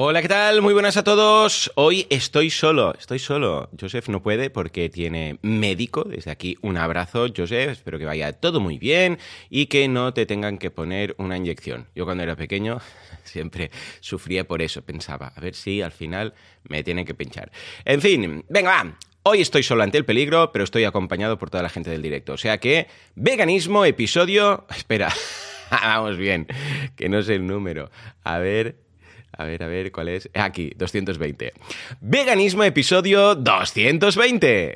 Hola, 0.00 0.22
¿qué 0.22 0.28
tal? 0.28 0.62
Muy 0.62 0.74
buenas 0.74 0.96
a 0.96 1.02
todos. 1.02 1.72
Hoy 1.74 2.06
estoy 2.08 2.50
solo, 2.50 2.94
estoy 2.96 3.18
solo. 3.18 3.68
Joseph 3.80 4.08
no 4.08 4.22
puede 4.22 4.48
porque 4.48 4.88
tiene 4.88 5.40
médico. 5.42 6.04
Desde 6.04 6.30
aquí 6.30 6.56
un 6.62 6.76
abrazo, 6.76 7.26
Joseph. 7.36 7.70
Espero 7.72 7.98
que 7.98 8.04
vaya 8.04 8.32
todo 8.32 8.60
muy 8.60 8.78
bien 8.78 9.18
y 9.50 9.66
que 9.66 9.88
no 9.88 10.14
te 10.14 10.24
tengan 10.24 10.58
que 10.58 10.70
poner 10.70 11.16
una 11.18 11.36
inyección. 11.36 11.88
Yo 11.96 12.04
cuando 12.04 12.22
era 12.22 12.36
pequeño 12.36 12.78
siempre 13.24 13.72
sufría 13.98 14.46
por 14.46 14.62
eso. 14.62 14.82
Pensaba, 14.82 15.32
a 15.34 15.40
ver 15.40 15.56
si 15.56 15.82
al 15.82 15.90
final 15.90 16.32
me 16.62 16.84
tienen 16.84 17.04
que 17.04 17.14
pinchar. 17.14 17.50
En 17.84 18.00
fin, 18.00 18.44
venga, 18.48 18.70
va. 18.70 18.96
Hoy 19.24 19.40
estoy 19.40 19.64
solo 19.64 19.82
ante 19.82 19.98
el 19.98 20.04
peligro, 20.04 20.52
pero 20.52 20.62
estoy 20.62 20.84
acompañado 20.84 21.40
por 21.40 21.50
toda 21.50 21.64
la 21.64 21.70
gente 21.70 21.90
del 21.90 22.02
directo. 22.02 22.34
O 22.34 22.38
sea 22.38 22.58
que, 22.58 22.86
veganismo, 23.16 23.84
episodio... 23.84 24.64
Espera, 24.76 25.12
vamos 25.72 26.16
bien, 26.16 26.46
que 26.94 27.08
no 27.08 27.20
sé 27.20 27.34
el 27.34 27.48
número. 27.48 27.90
A 28.22 28.38
ver... 28.38 28.87
A 29.32 29.44
ver, 29.44 29.62
a 29.62 29.66
ver, 29.66 29.92
¿cuál 29.92 30.08
es? 30.08 30.28
Aquí, 30.34 30.72
220. 30.76 31.52
Veganismo, 32.00 32.64
episodio 32.64 33.34
220. 33.34 34.72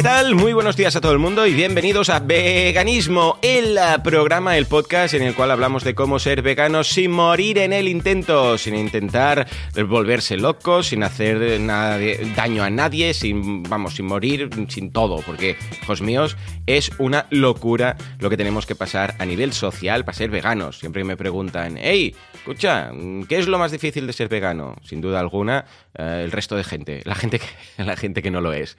¿Qué 0.00 0.04
tal? 0.04 0.34
Muy 0.34 0.54
buenos 0.54 0.78
días 0.78 0.96
a 0.96 1.02
todo 1.02 1.12
el 1.12 1.18
mundo 1.18 1.46
y 1.46 1.52
bienvenidos 1.52 2.08
a 2.08 2.20
Veganismo, 2.20 3.38
el 3.42 3.78
programa, 4.02 4.56
el 4.56 4.64
podcast 4.64 5.12
en 5.12 5.20
el 5.20 5.34
cual 5.34 5.50
hablamos 5.50 5.84
de 5.84 5.94
cómo 5.94 6.18
ser 6.18 6.40
veganos 6.40 6.88
sin 6.88 7.10
morir 7.10 7.58
en 7.58 7.74
el 7.74 7.86
intento, 7.86 8.56
sin 8.56 8.76
intentar 8.76 9.46
volverse 9.86 10.38
locos, 10.38 10.86
sin 10.86 11.02
hacer 11.02 11.60
nada 11.60 11.98
daño 12.34 12.62
a 12.62 12.70
nadie, 12.70 13.12
sin, 13.12 13.62
vamos, 13.64 13.96
sin 13.96 14.06
morir, 14.06 14.48
sin 14.68 14.90
todo, 14.90 15.20
porque, 15.20 15.58
hijos 15.82 16.00
míos, 16.00 16.38
es 16.64 16.92
una 16.96 17.26
locura 17.28 17.98
lo 18.20 18.30
que 18.30 18.38
tenemos 18.38 18.64
que 18.64 18.74
pasar 18.74 19.16
a 19.18 19.26
nivel 19.26 19.52
social 19.52 20.06
para 20.06 20.16
ser 20.16 20.30
veganos. 20.30 20.78
Siempre 20.78 21.04
me 21.04 21.18
preguntan, 21.18 21.76
hey, 21.78 22.14
escucha, 22.40 22.90
¿qué 23.28 23.38
es 23.38 23.48
lo 23.48 23.58
más 23.58 23.70
difícil 23.70 24.06
de 24.06 24.14
ser 24.14 24.28
vegano? 24.28 24.74
Sin 24.82 25.02
duda 25.02 25.20
alguna, 25.20 25.66
eh, 25.94 26.22
el 26.24 26.32
resto 26.32 26.56
de 26.56 26.64
gente, 26.64 27.02
la 27.04 27.14
gente 27.14 27.38
que, 27.38 27.46
la 27.84 27.96
gente 27.96 28.22
que 28.22 28.30
no 28.30 28.40
lo 28.40 28.54
es. 28.54 28.78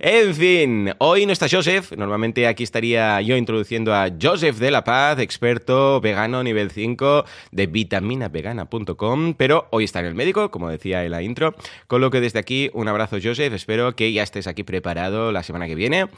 En 0.00 0.34
fin, 0.34 0.92
hoy 0.98 1.24
no 1.24 1.32
está 1.32 1.46
Joseph. 1.48 1.92
Normalmente 1.92 2.48
aquí 2.48 2.64
estaría 2.64 3.20
yo 3.20 3.36
introduciendo 3.36 3.94
a 3.94 4.08
Joseph 4.20 4.56
de 4.56 4.72
la 4.72 4.82
Paz, 4.82 5.20
experto 5.20 6.00
vegano 6.00 6.42
nivel 6.42 6.72
5 6.72 7.24
de 7.52 7.66
vitaminavegana.com, 7.68 9.34
pero 9.34 9.68
hoy 9.70 9.84
está 9.84 10.00
en 10.00 10.06
el 10.06 10.16
médico, 10.16 10.50
como 10.50 10.68
decía 10.68 11.04
en 11.04 11.12
la 11.12 11.22
intro, 11.22 11.54
con 11.86 12.00
lo 12.00 12.10
que 12.10 12.20
desde 12.20 12.40
aquí 12.40 12.70
un 12.74 12.88
abrazo 12.88 13.18
Joseph, 13.22 13.52
espero 13.52 13.94
que 13.94 14.12
ya 14.12 14.24
estés 14.24 14.48
aquí 14.48 14.64
preparado 14.64 15.30
la 15.30 15.44
semana 15.44 15.68
que 15.68 15.76
viene. 15.76 16.08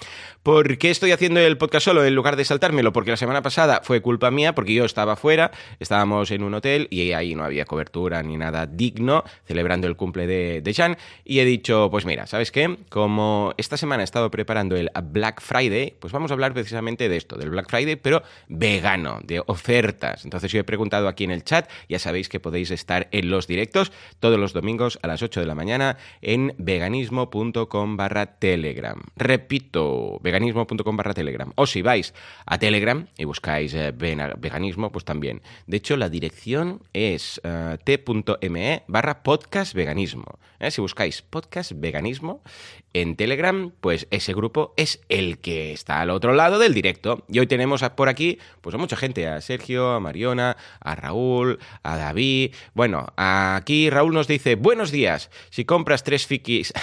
¿Por 0.42 0.78
qué 0.78 0.90
estoy 0.90 1.12
haciendo 1.12 1.40
el 1.40 1.58
podcast 1.58 1.84
solo 1.84 2.02
en 2.06 2.14
lugar 2.14 2.36
de 2.36 2.46
saltármelo? 2.46 2.94
Porque 2.94 3.10
la 3.10 3.18
semana 3.18 3.42
pasada 3.42 3.82
fue 3.84 4.00
culpa 4.00 4.30
mía, 4.30 4.54
porque 4.54 4.72
yo 4.72 4.86
estaba 4.86 5.16
fuera, 5.16 5.50
estábamos 5.80 6.30
en 6.30 6.42
un 6.42 6.54
hotel 6.54 6.77
y 6.90 7.12
ahí 7.12 7.34
no 7.34 7.44
había 7.44 7.64
cobertura 7.64 8.22
ni 8.22 8.36
nada 8.36 8.66
digno, 8.66 9.24
celebrando 9.46 9.86
el 9.86 9.96
cumple 9.96 10.26
de, 10.26 10.60
de 10.60 10.74
Jan, 10.74 10.96
y 11.24 11.40
he 11.40 11.44
dicho, 11.44 11.88
pues 11.90 12.04
mira, 12.04 12.26
¿sabes 12.26 12.52
qué? 12.52 12.78
Como 12.88 13.54
esta 13.56 13.76
semana 13.76 14.02
he 14.02 14.04
estado 14.04 14.30
preparando 14.30 14.76
el 14.76 14.90
Black 15.04 15.40
Friday, 15.40 15.96
pues 15.98 16.12
vamos 16.12 16.30
a 16.30 16.34
hablar 16.34 16.52
precisamente 16.52 17.08
de 17.08 17.16
esto, 17.16 17.36
del 17.36 17.50
Black 17.50 17.68
Friday, 17.68 17.96
pero 17.96 18.22
vegano, 18.48 19.20
de 19.24 19.42
ofertas. 19.46 20.24
Entonces 20.24 20.52
yo 20.52 20.60
he 20.60 20.64
preguntado 20.64 21.08
aquí 21.08 21.24
en 21.24 21.30
el 21.30 21.44
chat, 21.44 21.68
ya 21.88 21.98
sabéis 21.98 22.28
que 22.28 22.40
podéis 22.40 22.70
estar 22.70 23.08
en 23.10 23.30
los 23.30 23.46
directos 23.46 23.92
todos 24.20 24.38
los 24.38 24.52
domingos 24.52 24.98
a 25.02 25.06
las 25.06 25.22
8 25.22 25.40
de 25.40 25.46
la 25.46 25.54
mañana 25.54 25.96
en 26.22 26.54
veganismo.com 26.58 27.96
barra 27.96 28.38
telegram. 28.38 29.00
Repito, 29.16 30.18
veganismo.com 30.22 30.96
barra 30.96 31.14
telegram. 31.14 31.52
O 31.56 31.66
si 31.66 31.82
vais 31.82 32.14
a 32.46 32.58
telegram 32.58 33.06
y 33.16 33.24
buscáis 33.24 33.74
eh, 33.74 33.92
veganismo, 33.92 34.92
pues 34.92 35.04
también. 35.04 35.42
De 35.66 35.76
hecho, 35.78 35.96
la 35.96 36.08
dirección 36.08 36.67
es 36.92 37.40
eh, 37.44 37.78
t.me 37.84 38.82
barra 38.86 39.22
podcast 39.22 39.74
veganismo. 39.74 40.38
¿eh? 40.60 40.70
Si 40.70 40.80
buscáis 40.80 41.22
podcast 41.22 41.72
veganismo 41.74 42.42
en 42.92 43.16
Telegram, 43.16 43.72
pues 43.80 44.06
ese 44.10 44.34
grupo 44.34 44.74
es 44.76 45.00
el 45.08 45.38
que 45.38 45.72
está 45.72 46.00
al 46.00 46.10
otro 46.10 46.32
lado 46.32 46.58
del 46.58 46.74
directo. 46.74 47.24
Y 47.28 47.38
hoy 47.38 47.46
tenemos 47.46 47.82
por 47.96 48.08
aquí 48.08 48.38
pues 48.60 48.74
a 48.74 48.78
mucha 48.78 48.96
gente, 48.96 49.26
a 49.28 49.40
Sergio, 49.40 49.92
a 49.92 50.00
Mariona, 50.00 50.56
a 50.80 50.94
Raúl, 50.94 51.58
a 51.82 51.96
David. 51.96 52.54
Bueno, 52.74 53.06
aquí 53.16 53.90
Raúl 53.90 54.14
nos 54.14 54.28
dice, 54.28 54.54
buenos 54.54 54.90
días, 54.90 55.30
si 55.50 55.64
compras 55.64 56.04
tres 56.04 56.26
fikis... 56.26 56.72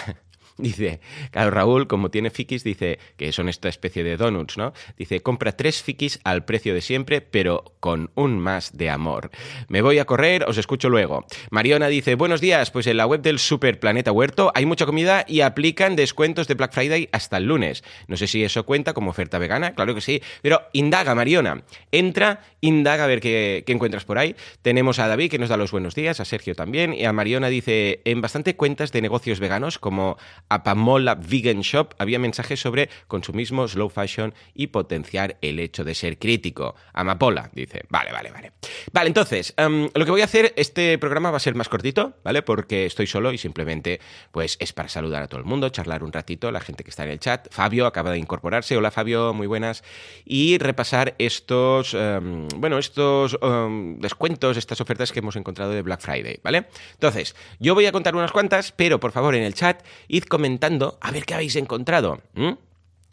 Dice, 0.58 1.02
claro, 1.32 1.52
Raúl, 1.52 1.86
como 1.88 2.10
tiene 2.10 2.30
fikis, 2.30 2.64
dice 2.64 2.98
que 3.18 3.34
son 3.34 3.50
esta 3.50 3.68
especie 3.68 4.06
de 4.06 4.16
donuts, 4.16 4.58
¿no? 4.58 4.72
Dice, 4.98 5.22
compra 5.22 5.52
tres 5.52 5.84
fikis 5.84 6.22
al 6.24 6.46
precio 6.46 6.74
de 6.74 6.80
siempre, 6.80 7.20
pero 7.20 7.76
con 7.82 8.10
un 8.16 8.40
más 8.40 8.78
de 8.78 8.90
amor. 8.90 9.32
Me 9.68 9.82
voy 9.82 10.00
a 10.00 10.06
correr, 10.06 10.46
os 10.48 10.58
escucho 10.58 10.88
luego. 10.88 11.26
Mariona 11.52 11.88
dice, 11.88 12.16
buenos 12.16 12.40
días, 12.40 12.72
pues 12.72 12.88
en 12.88 12.96
la 12.96 13.06
web 13.06 13.22
del 13.22 13.38
Super 13.38 13.82
Planeta 13.82 14.14
Huerto 14.14 14.54
hay 14.56 14.66
mucha 14.66 14.86
comida 14.86 15.26
y 15.28 15.42
aplican 15.42 15.98
descuentos 15.98 16.48
de 16.48 16.54
Black 16.54 16.72
Friday 16.72 17.10
hasta 17.12 17.36
el 17.36 17.48
lunes. 17.48 17.84
No 18.08 18.16
sé 18.16 18.28
si 18.28 18.42
eso 18.42 18.66
cuenta 18.66 18.94
como 18.94 19.10
oferta 19.10 19.38
vegana, 19.38 19.76
claro 19.76 19.94
que 19.94 20.00
sí, 20.00 20.22
pero 20.42 20.62
indaga, 20.72 21.16
Mariona. 21.16 21.66
Entra, 21.92 22.44
indaga 22.62 23.04
a 23.04 23.08
ver 23.08 23.20
qué, 23.20 23.64
qué 23.66 23.74
encuentras 23.74 24.06
por 24.06 24.18
ahí. 24.18 24.38
Tenemos 24.62 25.00
a 25.00 25.10
David 25.10 25.32
que 25.32 25.40
nos 25.40 25.50
da 25.50 25.58
los 25.58 25.72
buenos 25.72 25.96
días, 25.96 26.22
a 26.22 26.26
Sergio 26.26 26.56
también, 26.56 26.94
y 26.94 27.04
a 27.04 27.12
Mariona 27.12 27.50
dice, 27.50 28.02
en 28.06 28.22
bastante 28.22 28.56
cuentas 28.56 28.94
de 28.94 29.02
negocios 29.02 29.42
veganos 29.42 29.80
como 29.80 30.18
Apamola 30.50 31.16
Vegan 31.16 31.61
Shop 31.61 31.94
había 31.97 32.19
mensajes 32.19 32.59
sobre 32.59 32.89
consumismo, 33.07 33.67
slow 33.67 33.89
fashion 33.89 34.33
y 34.53 34.67
potenciar 34.67 35.38
el 35.41 35.59
hecho 35.59 35.83
de 35.83 35.95
ser 35.95 36.17
crítico. 36.17 36.75
Amapola, 36.94 37.50
dice. 37.53 37.83
Vale, 37.89 38.11
vale, 38.11 38.31
vale. 38.31 38.51
Vale, 38.91 39.07
entonces, 39.07 39.53
em, 39.57 39.89
lo 39.94 40.06
que 40.06 40.11
voy 40.11 40.22
a 40.22 40.25
hacer, 40.25 40.53
este 40.56 40.97
programa 40.97 41.31
va 41.31 41.38
a 41.38 41.39
ser 41.39 41.56
más 41.56 41.69
cortito, 41.69 42.13
¿vale? 42.23 42.41
Porque 42.41 42.85
estoy 42.85 43.07
solo 43.07 43.31
y 43.31 43.38
simplemente, 43.38 44.00
pues, 44.31 44.57
es 44.59 44.73
para 44.73 44.89
saludar 44.89 45.23
a 45.23 45.28
todo 45.28 45.39
el 45.39 45.45
mundo, 45.45 45.69
charlar 45.69 46.03
un 46.03 46.11
ratito, 46.11 46.51
la 46.51 46.59
gente 46.59 46.83
que 46.83 46.89
está 46.89 47.03
en 47.03 47.12
el 47.12 47.19
chat. 47.19 47.47
Fabio 47.51 47.85
acaba 47.85 48.12
de 48.12 48.17
incorporarse. 48.17 48.77
Hola, 48.77 48.91
Fabio, 48.91 49.33
muy 49.33 49.47
buenas. 49.47 49.83
Y 50.25 50.57
repasar 50.57 51.16
estos, 51.17 51.94
em, 51.94 52.47
bueno, 52.57 52.77
estos 52.77 53.38
em, 53.41 54.00
descuentos, 54.00 54.57
estas 54.57 54.81
ofertas 54.81 55.12
que 55.12 55.19
hemos 55.19 55.35
encontrado 55.35 55.72
de 55.72 55.81
Black 55.81 56.01
Friday, 56.01 56.39
¿vale? 56.44 56.67
Entonces, 56.94 57.35
yo 57.59 57.73
voy 57.73 57.85
a 57.85 57.91
contar 57.91 58.16
unas 58.16 58.31
cuantas, 58.31 58.72
pero 58.72 59.00
por 59.00 59.12
favor 59.12 59.35
en 59.35 59.44
el 59.44 59.53
chat 59.53 59.83
id 60.07 60.23
comentando 60.35 60.97
a 61.00 61.12
ver 61.12 61.23
qué 61.25 61.34
habéis 61.34 61.56
encontrado. 61.56 62.19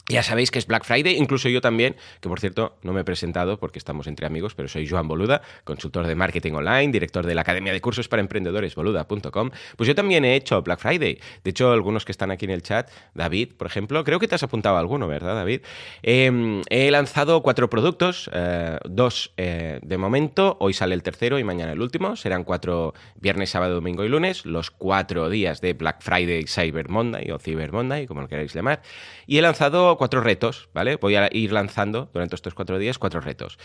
Ya 0.09 0.23
sabéis 0.23 0.51
que 0.51 0.59
es 0.59 0.67
Black 0.67 0.85
Friday, 0.85 1.17
incluso 1.17 1.49
yo 1.49 1.61
también, 1.61 1.95
que 2.21 2.29
por 2.29 2.41
cierto 2.41 2.77
no 2.83 2.93
me 2.93 3.03
he 3.03 3.05
presentado 3.05 3.59
porque 3.59 3.79
estamos 3.79 4.09
entre 4.09 4.27
amigos, 4.27 4.55
pero 4.55 4.69
soy 4.69 4.89
Joan 4.89 5.07
Boluda, 5.07 5.43
consultor 5.65 6.07
de 6.07 6.17
marketing 6.17 6.53
online, 6.53 6.91
director 6.91 7.25
de 7.25 7.35
la 7.35 7.43
Academia 7.43 7.73
de 7.73 7.81
Cursos 7.81 8.09
para 8.09 8.21
Emprendedores, 8.21 8.75
boluda.com. 8.75 9.51
Pues 9.77 9.87
yo 9.87 9.95
también 9.95 10.25
he 10.25 10.35
hecho 10.35 10.61
Black 10.62 10.81
Friday. 10.81 11.21
De 11.45 11.51
hecho, 11.51 11.71
algunos 11.71 12.05
que 12.05 12.11
están 12.12 12.33
aquí 12.33 12.47
en 12.47 12.51
el 12.51 12.62
chat, 12.62 12.91
David, 13.15 13.53
por 13.57 13.69
ejemplo, 13.69 14.03
creo 14.03 14.19
que 14.19 14.27
te 14.27 14.35
has 14.35 14.43
apuntado 14.43 14.77
a 14.77 14.81
alguno, 14.81 15.07
¿verdad, 15.07 15.37
David? 15.37 15.62
Eh, 16.03 16.62
he 16.69 16.91
lanzado 16.91 17.43
cuatro 17.43 17.71
productos, 17.71 18.29
eh, 18.33 18.79
dos 18.85 19.33
eh, 19.37 19.79
de 19.83 19.99
momento, 19.99 20.57
hoy 20.61 20.73
sale 20.73 20.95
el 20.95 21.03
tercero 21.03 21.39
y 21.39 21.45
mañana 21.45 21.73
el 21.73 21.81
último. 21.81 22.17
Serán 22.17 22.45
cuatro 22.45 22.93
viernes, 23.21 23.51
sábado, 23.51 23.75
domingo 23.75 24.05
y 24.05 24.09
lunes, 24.09 24.47
los 24.47 24.71
cuatro 24.71 25.31
días 25.31 25.61
de 25.61 25.75
Black 25.75 26.03
Friday, 26.03 26.45
Cyber 26.47 26.89
Monday 26.89 27.31
o 27.31 27.39
Cyber 27.39 27.73
Monday, 27.73 28.07
como 28.07 28.21
lo 28.21 28.29
queráis 28.29 28.53
llamar. 28.53 28.83
Y 29.27 29.39
he 29.39 29.43
lanzado 29.43 29.97
cuatro 30.03 30.21
retos, 30.21 30.69
¿vale? 30.75 30.97
Voy 30.97 31.15
a 31.15 31.29
ir 31.31 31.53
lanzando 31.53 32.11
durante 32.13 32.35
estos 32.35 32.55
cuatro 32.55 32.77
días 32.77 32.99
cuatro 32.99 33.21
retos, 33.21 33.57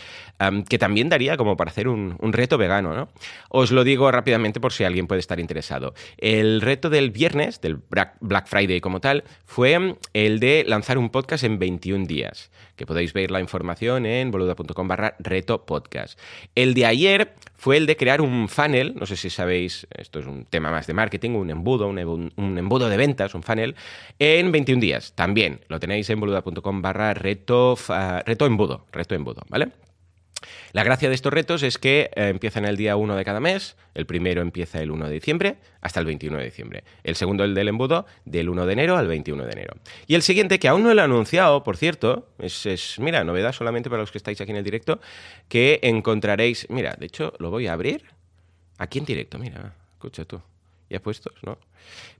que 0.68 0.78
también 0.78 1.08
daría 1.08 1.36
como 1.36 1.56
para 1.56 1.72
hacer 1.72 1.88
un, 1.88 2.16
reto 2.32 2.58
vegano, 2.58 2.94
¿no? 2.94 3.08
Os 3.48 3.72
lo 3.72 3.82
digo 3.82 4.08
rápidamente 4.12 4.60
por 4.60 4.72
si 4.72 4.84
alguien 4.84 5.08
puede 5.08 5.18
estar 5.18 5.40
interesado. 5.40 5.94
El 6.16 6.60
reto 6.60 6.90
del 6.90 7.10
viernes, 7.10 7.60
del 7.60 7.80
Black 7.90 8.46
Friday 8.46 8.80
como 8.80 9.00
tal, 9.00 9.24
fue 9.46 9.96
el 10.12 10.38
de 10.38 10.62
lanzar 10.64 10.96
un 10.96 11.10
podcast 11.10 11.42
en 11.42 11.58
21 11.58 12.06
días, 12.06 12.52
que 12.76 12.86
podéis 12.86 13.12
ver 13.12 13.32
la 13.32 13.40
información 13.40 14.06
en 14.06 14.30
boluda.com 14.30 14.86
barra 14.86 15.16
reto 15.18 15.66
podcast. 15.66 16.20
El 16.54 16.72
de 16.74 16.86
ayer 16.86 17.34
fue 17.58 17.76
el 17.76 17.86
de 17.86 17.96
crear 17.96 18.20
un 18.20 18.48
funnel, 18.48 18.94
no 18.96 19.04
sé 19.04 19.16
si 19.16 19.30
sabéis, 19.30 19.86
esto 19.90 20.20
es 20.20 20.26
un 20.26 20.44
tema 20.44 20.70
más 20.70 20.86
de 20.86 20.94
marketing, 20.94 21.30
un 21.32 21.50
embudo, 21.50 21.88
un, 21.88 22.32
embudo 22.56 22.88
de 22.88 22.96
ventas, 22.96 23.34
un 23.34 23.42
funnel, 23.42 23.74
en 24.18 24.50
21 24.52 24.80
días. 24.80 25.12
También 25.14 25.60
lo 25.68 25.80
tenéis 25.80 26.08
en 26.08 26.20
boluda.com 26.20 26.80
barra 26.80 27.14
reto, 27.14 27.74
fa- 27.76 28.20
reto 28.22 28.46
embudo, 28.46 28.86
reto 28.92 29.14
embudo, 29.16 29.42
¿vale? 29.48 29.68
La 30.72 30.84
gracia 30.84 31.08
de 31.08 31.14
estos 31.14 31.32
retos 31.32 31.62
es 31.62 31.78
que 31.78 32.10
eh, 32.14 32.28
empiezan 32.28 32.64
el 32.64 32.76
día 32.76 32.96
1 32.96 33.16
de 33.16 33.24
cada 33.24 33.40
mes, 33.40 33.76
el 33.94 34.06
primero 34.06 34.42
empieza 34.42 34.80
el 34.80 34.90
1 34.90 35.06
de 35.06 35.12
diciembre 35.12 35.56
hasta 35.80 36.00
el 36.00 36.06
21 36.06 36.38
de 36.38 36.44
diciembre, 36.44 36.84
el 37.04 37.16
segundo 37.16 37.44
el 37.44 37.54
del 37.54 37.68
embudo 37.68 38.06
del 38.24 38.48
1 38.48 38.66
de 38.66 38.72
enero 38.72 38.96
al 38.96 39.06
21 39.06 39.44
de 39.44 39.52
enero. 39.52 39.74
Y 40.06 40.14
el 40.14 40.22
siguiente, 40.22 40.58
que 40.58 40.68
aún 40.68 40.82
no 40.82 40.94
lo 40.94 41.00
he 41.00 41.04
anunciado, 41.04 41.64
por 41.64 41.76
cierto, 41.76 42.28
es, 42.38 42.96
mira, 42.98 43.24
novedad 43.24 43.52
solamente 43.52 43.90
para 43.90 44.02
los 44.02 44.12
que 44.12 44.18
estáis 44.18 44.40
aquí 44.40 44.50
en 44.50 44.58
el 44.58 44.64
directo, 44.64 45.00
que 45.48 45.80
encontraréis, 45.82 46.66
mira, 46.70 46.94
de 46.98 47.06
hecho 47.06 47.32
lo 47.38 47.50
voy 47.50 47.66
a 47.66 47.72
abrir 47.72 48.04
aquí 48.78 48.98
en 48.98 49.04
directo, 49.04 49.38
mira, 49.38 49.74
escucha 49.94 50.24
tú, 50.24 50.40
ya 50.88 51.00
puestos, 51.00 51.34
¿no? 51.42 51.58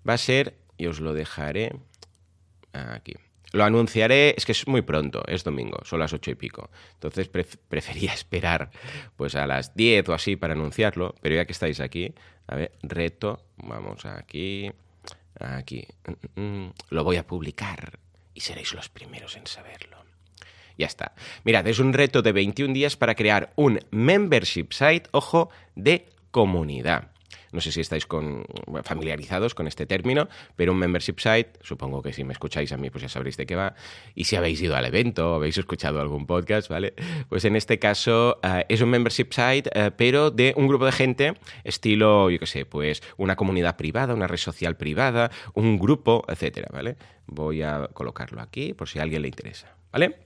Va 0.08 0.14
a 0.14 0.18
ser, 0.18 0.54
y 0.76 0.86
os 0.86 1.00
lo 1.00 1.12
dejaré 1.12 1.72
aquí. 2.72 3.14
Lo 3.52 3.64
anunciaré, 3.64 4.34
es 4.36 4.44
que 4.44 4.52
es 4.52 4.66
muy 4.66 4.82
pronto, 4.82 5.22
es 5.26 5.44
domingo, 5.44 5.78
son 5.84 6.00
las 6.00 6.12
ocho 6.12 6.30
y 6.30 6.34
pico. 6.34 6.70
Entonces 6.94 7.28
prefería 7.28 8.12
esperar 8.14 8.70
pues 9.16 9.34
a 9.34 9.46
las 9.46 9.74
diez 9.74 10.08
o 10.08 10.14
así 10.14 10.36
para 10.36 10.54
anunciarlo, 10.54 11.14
pero 11.20 11.36
ya 11.36 11.44
que 11.44 11.52
estáis 11.52 11.80
aquí, 11.80 12.14
a 12.46 12.56
ver, 12.56 12.72
reto, 12.82 13.44
vamos 13.56 14.04
aquí, 14.04 14.70
aquí, 15.38 15.86
mm, 16.36 16.40
mm, 16.40 16.72
lo 16.90 17.04
voy 17.04 17.16
a 17.16 17.26
publicar 17.26 17.98
y 18.34 18.40
seréis 18.40 18.74
los 18.74 18.88
primeros 18.88 19.36
en 19.36 19.46
saberlo. 19.46 19.98
Ya 20.76 20.86
está. 20.86 21.12
Mirad, 21.42 21.66
es 21.66 21.80
un 21.80 21.92
reto 21.92 22.22
de 22.22 22.30
21 22.30 22.72
días 22.72 22.96
para 22.96 23.16
crear 23.16 23.52
un 23.56 23.80
membership 23.90 24.68
site, 24.70 25.08
ojo, 25.10 25.50
de 25.74 26.08
comunidad. 26.30 27.10
No 27.52 27.60
sé 27.60 27.72
si 27.72 27.80
estáis 27.80 28.06
con, 28.06 28.44
familiarizados 28.84 29.54
con 29.54 29.66
este 29.66 29.86
término, 29.86 30.28
pero 30.56 30.72
un 30.72 30.78
membership 30.78 31.18
site, 31.18 31.52
supongo 31.62 32.02
que 32.02 32.12
si 32.12 32.24
me 32.24 32.32
escucháis 32.32 32.72
a 32.72 32.76
mí, 32.76 32.90
pues 32.90 33.02
ya 33.02 33.08
sabréis 33.08 33.36
de 33.36 33.46
qué 33.46 33.56
va. 33.56 33.74
Y 34.14 34.24
si 34.24 34.36
habéis 34.36 34.60
ido 34.60 34.76
al 34.76 34.84
evento 34.84 35.34
habéis 35.34 35.58
escuchado 35.58 36.00
algún 36.00 36.26
podcast, 36.26 36.68
¿vale? 36.68 36.94
Pues 37.28 37.44
en 37.44 37.56
este 37.56 37.78
caso 37.78 38.38
uh, 38.42 38.62
es 38.68 38.80
un 38.80 38.90
membership 38.90 39.28
site, 39.32 39.70
uh, 39.74 39.90
pero 39.96 40.30
de 40.30 40.54
un 40.56 40.68
grupo 40.68 40.86
de 40.86 40.92
gente, 40.92 41.34
estilo, 41.64 42.30
yo 42.30 42.38
qué 42.38 42.46
sé, 42.46 42.66
pues 42.66 43.02
una 43.16 43.36
comunidad 43.36 43.76
privada, 43.76 44.14
una 44.14 44.26
red 44.26 44.38
social 44.38 44.76
privada, 44.76 45.30
un 45.54 45.78
grupo, 45.78 46.24
etcétera, 46.28 46.68
¿vale? 46.72 46.96
Voy 47.26 47.62
a 47.62 47.88
colocarlo 47.92 48.40
aquí 48.40 48.74
por 48.74 48.88
si 48.88 48.98
a 48.98 49.02
alguien 49.02 49.22
le 49.22 49.28
interesa, 49.28 49.76
¿vale? 49.92 50.16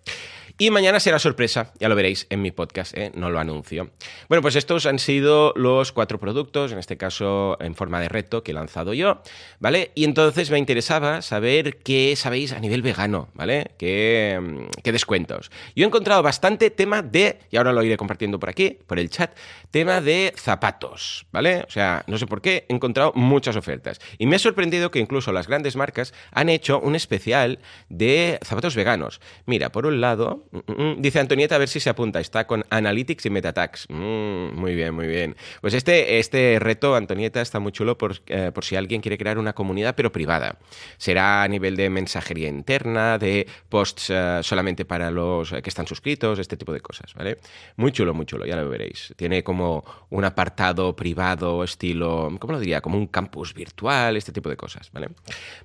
Y 0.59 0.71
mañana 0.71 1.01
será 1.01 1.19
sorpresa, 1.19 1.73
ya 1.81 1.89
lo 1.89 1.95
veréis 1.95 2.27
en 2.31 2.43
mi 2.43 2.51
podcast, 2.51 2.97
¿eh? 2.97 3.11
no 3.15 3.31
lo 3.31 3.39
anuncio. 3.39 3.91
Bueno, 4.29 4.43
pues 4.43 4.57
estos 4.57 4.87
han 4.87 4.99
sido 4.99 5.53
los 5.57 5.93
cuatro 5.93 6.21
productos, 6.21 6.73
en 6.73 6.79
este 6.79 6.97
caso 6.97 7.57
en 7.61 7.75
forma 7.75 8.01
de 8.01 8.09
reto 8.09 8.43
que 8.43 8.53
he 8.53 8.55
lanzado 8.55 8.95
yo, 8.95 9.23
¿vale? 9.61 9.91
Y 9.95 10.05
entonces 10.05 10.51
me 10.51 10.59
interesaba 10.59 11.23
saber 11.23 11.79
qué 11.79 12.15
sabéis 12.17 12.53
a 12.53 12.61
nivel 12.61 12.83
vegano, 12.83 13.29
¿vale? 13.35 13.73
¿Qué, 13.79 14.69
qué 14.83 14.93
descuentos? 14.93 15.51
Yo 15.75 15.85
he 15.85 15.87
encontrado 15.87 16.23
bastante 16.23 16.71
tema 16.71 17.03
de, 17.03 17.41
y 17.51 17.57
ahora 17.57 17.73
lo 17.73 17.83
iré 17.83 17.97
compartiendo 17.97 18.39
por 18.39 18.49
aquí, 18.49 18.79
por 18.87 18.99
el 18.99 19.11
chat, 19.11 19.37
tema 19.71 20.01
de 20.01 20.33
zapatos, 20.37 21.27
¿vale? 21.33 21.65
O 21.67 21.71
sea, 21.71 22.05
no 22.07 22.19
sé 22.19 22.27
por 22.27 22.43
qué, 22.43 22.67
he 22.69 22.75
encontrado 22.75 23.13
muchas 23.15 23.57
ofertas. 23.57 24.01
Y 24.19 24.27
me 24.27 24.37
ha 24.37 24.39
sorprendido 24.39 24.91
que 24.91 24.99
incluso 24.99 25.33
las 25.33 25.49
grandes 25.49 25.77
marcas 25.77 26.13
han 26.31 26.49
hecho 26.49 26.79
un 26.79 26.95
especial 26.95 27.59
de 27.89 28.39
zapatos 28.45 28.77
veganos. 28.77 29.21
Mira, 29.47 29.73
por 29.73 29.87
un 29.87 30.01
lado, 30.01 30.42
Mm, 30.51 30.59
mm, 30.59 30.83
mm. 30.83 31.03
Dice 31.03 31.21
Antonieta 31.21 31.55
a 31.55 31.59
ver 31.59 31.69
si 31.69 31.81
se 31.81 31.91
apunta. 31.91 32.21
Está 32.21 32.47
con 32.47 32.65
Analytics 32.71 33.27
y 33.27 33.31
Metatags. 33.31 33.89
muy 33.89 34.75
bien, 34.75 34.95
muy 34.95 35.07
bien. 35.07 35.37
Pues 35.61 35.75
este, 35.75 36.19
este 36.19 36.59
reto, 36.59 36.95
Antonieta, 36.95 37.41
está 37.41 37.61
muy 37.61 37.73
chulo 37.73 37.97
por, 37.97 38.17
eh, 38.27 38.51
por, 38.53 38.65
si 38.65 38.77
alguien 38.77 39.01
quiere 39.01 39.19
crear 39.19 39.39
una 39.39 39.53
comunidad, 39.53 39.95
pero 39.95 40.11
privada. 40.13 40.59
Será 40.99 41.43
a 41.43 41.49
nivel 41.49 41.77
de 41.77 41.91
mensajería 41.91 42.49
interna, 42.49 43.19
de 43.19 43.47
posts 43.69 44.11
uh, 44.11 44.43
solamente 44.43 44.85
para 44.85 45.11
los 45.11 45.51
que 45.51 45.69
están 45.69 45.87
suscritos, 45.87 46.39
este 46.39 46.57
tipo 46.57 46.73
de 46.73 46.81
cosas, 46.81 47.15
¿vale? 47.15 47.39
Muy 47.77 47.93
chulo, 47.93 48.15
muy 48.15 48.27
chulo, 48.27 48.47
ya 48.47 48.57
lo 48.57 48.69
veréis. 48.69 49.13
Tiene 49.17 49.43
como 49.43 49.85
un 50.11 50.25
apartado 50.25 50.95
privado, 50.97 51.65
estilo, 51.65 52.31
¿cómo 52.39 52.55
lo 52.55 52.61
diría? 52.61 52.81
Como 52.81 52.99
un 52.99 53.07
campus 53.07 53.55
virtual, 53.55 54.17
este 54.17 54.33
tipo 54.33 54.49
de 54.49 54.57
cosas, 54.57 54.91
¿vale? 54.93 55.09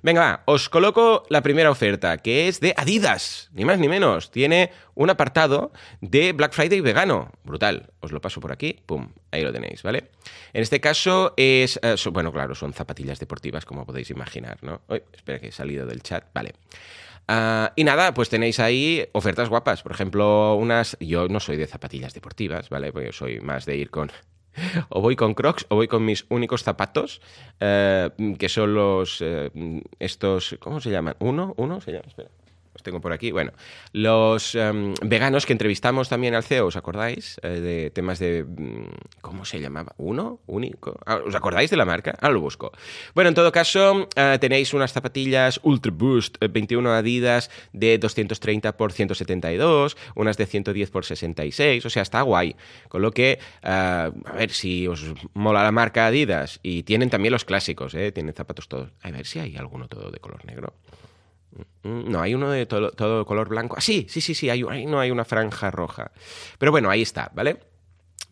Venga, 0.02 0.20
va, 0.20 0.42
os 0.46 0.68
coloco 0.68 1.24
la 1.28 1.42
primera 1.42 1.70
oferta, 1.70 2.18
que 2.18 2.48
es 2.48 2.60
de 2.60 2.74
Adidas, 2.76 3.50
ni 3.52 3.64
más 3.64 3.78
ni 3.78 3.88
menos. 3.88 4.30
Tiene 4.30 4.67
un 4.94 5.10
apartado 5.10 5.72
de 6.00 6.32
Black 6.32 6.52
Friday 6.52 6.80
vegano. 6.80 7.30
Brutal. 7.44 7.90
Os 8.00 8.12
lo 8.12 8.20
paso 8.20 8.40
por 8.40 8.52
aquí. 8.52 8.80
Pum. 8.86 9.08
Ahí 9.30 9.42
lo 9.42 9.52
tenéis, 9.52 9.82
¿vale? 9.82 10.10
En 10.52 10.62
este 10.62 10.80
caso 10.80 11.34
es... 11.36 11.78
Eh, 11.82 11.96
bueno, 12.10 12.32
claro, 12.32 12.54
son 12.54 12.72
zapatillas 12.72 13.18
deportivas, 13.18 13.64
como 13.64 13.84
podéis 13.84 14.10
imaginar, 14.10 14.58
¿no? 14.62 14.80
espera 15.12 15.38
que 15.38 15.48
he 15.48 15.52
salido 15.52 15.86
del 15.86 16.02
chat. 16.02 16.24
Vale. 16.34 16.54
Uh, 17.28 17.68
y 17.76 17.84
nada, 17.84 18.14
pues 18.14 18.30
tenéis 18.30 18.58
ahí 18.58 19.06
ofertas 19.12 19.50
guapas. 19.50 19.82
Por 19.82 19.92
ejemplo, 19.92 20.54
unas. 20.54 20.96
Yo 20.98 21.28
no 21.28 21.40
soy 21.40 21.56
de 21.56 21.66
zapatillas 21.66 22.14
deportivas, 22.14 22.70
¿vale? 22.70 22.90
Porque 22.90 23.12
soy 23.12 23.40
más 23.40 23.66
de 23.66 23.76
ir 23.76 23.90
con. 23.90 24.10
o 24.88 25.02
voy 25.02 25.14
con 25.14 25.34
Crocs 25.34 25.66
o 25.68 25.76
voy 25.76 25.88
con 25.88 26.04
mis 26.06 26.24
únicos 26.30 26.62
zapatos, 26.62 27.20
uh, 27.60 28.36
que 28.38 28.48
son 28.48 28.74
los. 28.74 29.20
Uh, 29.20 29.82
estos. 29.98 30.56
¿Cómo 30.58 30.80
se 30.80 30.90
llaman? 30.90 31.16
¿Uno? 31.18 31.52
¿Uno? 31.58 31.82
Se 31.82 31.92
llama. 31.92 32.06
Espera 32.08 32.30
tengo 32.88 33.00
por 33.00 33.12
aquí. 33.12 33.30
Bueno, 33.32 33.52
los 33.92 34.54
em, 34.54 34.94
veganos 35.02 35.44
que 35.44 35.52
entrevistamos 35.52 36.08
también 36.08 36.34
al 36.34 36.42
CEO, 36.42 36.66
¿os 36.66 36.76
acordáis? 36.76 37.38
Eh, 37.42 37.60
de 37.60 37.90
temas 37.90 38.18
de. 38.18 38.44
Mm, 38.44 38.88
¿Cómo 39.20 39.44
se 39.44 39.60
llamaba? 39.60 39.92
¿Uno? 39.98 40.40
¿Único? 40.46 40.98
Ah, 41.04 41.20
¿Os 41.26 41.34
acordáis 41.34 41.70
de 41.70 41.76
la 41.76 41.84
marca? 41.84 42.16
Ahora 42.20 42.34
lo 42.34 42.40
busco. 42.40 42.72
Bueno, 43.14 43.28
en 43.28 43.34
todo 43.34 43.52
caso, 43.52 44.08
eh, 44.16 44.38
tenéis 44.40 44.72
unas 44.72 44.92
zapatillas 44.92 45.60
Ultra 45.62 45.92
Boost 45.94 46.38
21 46.40 46.88
eh, 46.94 46.98
Adidas 46.98 47.50
de 47.72 47.98
230 47.98 48.76
por 48.76 48.92
172, 48.92 49.96
unas 50.14 50.38
de 50.38 50.46
110 50.46 50.90
por 50.90 51.04
66, 51.04 51.84
o 51.84 51.90
sea, 51.90 52.02
está 52.02 52.22
guay. 52.22 52.56
Con 52.88 53.02
lo 53.02 53.10
que, 53.10 53.38
a 53.62 54.10
ver 54.34 54.50
si 54.50 54.88
os 54.88 55.04
mola 55.34 55.62
la 55.62 55.72
marca 55.72 56.06
Adidas 56.06 56.58
y 56.62 56.84
tienen 56.84 57.10
también 57.10 57.32
los 57.32 57.44
clásicos, 57.44 57.94
¿eh? 57.94 58.12
Tienen 58.12 58.34
zapatos 58.34 58.68
todos. 58.68 58.90
A 59.02 59.10
ver 59.10 59.26
si 59.26 59.40
hay 59.40 59.56
alguno 59.56 59.88
todo 59.88 60.10
de 60.10 60.18
color 60.20 60.44
negro. 60.46 60.72
Mm, 61.82 62.10
no, 62.10 62.20
hay 62.20 62.34
uno 62.34 62.50
de 62.50 62.66
todo, 62.66 63.24
color 63.24 63.48
blanco. 63.48 63.76
Ah, 63.78 63.80
sí, 63.80 64.06
sí, 64.08 64.20
sí, 64.20 64.34
sí, 64.34 64.50
hay, 64.50 64.62
no 64.62 65.00
hay 65.00 65.10
una 65.10 65.24
franja 65.24 65.70
roja. 65.70 66.12
Pero 66.58 66.72
bueno, 66.72 66.90
ahí 66.90 67.02
está, 67.02 67.30
¿vale? 67.34 67.60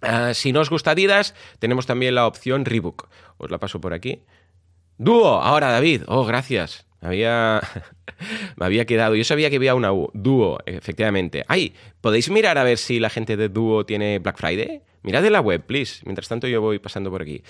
Uh, 0.02 0.34
si 0.34 0.52
no 0.52 0.60
os 0.60 0.70
gusta 0.70 0.90
Adidas, 0.90 1.34
tenemos 1.58 1.86
también 1.86 2.14
la 2.14 2.26
opción 2.26 2.64
Reebok. 2.64 3.08
Os 3.38 3.50
la 3.50 3.58
paso 3.58 3.80
por 3.80 3.94
aquí. 3.94 4.22
Dúo, 4.98 5.40
ahora 5.40 5.70
David. 5.70 6.02
Oh, 6.06 6.24
gracias. 6.24 6.86
Había... 7.00 7.60
Me 8.56 8.66
había 8.66 8.86
quedado. 8.86 9.14
Yo 9.14 9.24
sabía 9.24 9.50
que 9.50 9.56
había 9.56 9.74
una. 9.74 9.88
Dúo, 9.88 10.58
efectivamente. 10.66 11.44
¡Ay! 11.48 11.74
¿Podéis 12.00 12.30
mirar 12.30 12.58
a 12.58 12.64
ver 12.64 12.78
si 12.78 12.98
la 12.98 13.10
gente 13.10 13.36
de 13.36 13.48
Dúo 13.48 13.84
tiene 13.84 14.18
Black 14.18 14.38
Friday? 14.38 14.82
Mirad 15.02 15.24
en 15.24 15.32
la 15.32 15.40
web, 15.40 15.62
please. 15.64 16.00
Mientras 16.04 16.28
tanto 16.28 16.48
yo 16.48 16.60
voy 16.60 16.78
pasando 16.78 17.10
por 17.10 17.22
aquí. 17.22 17.42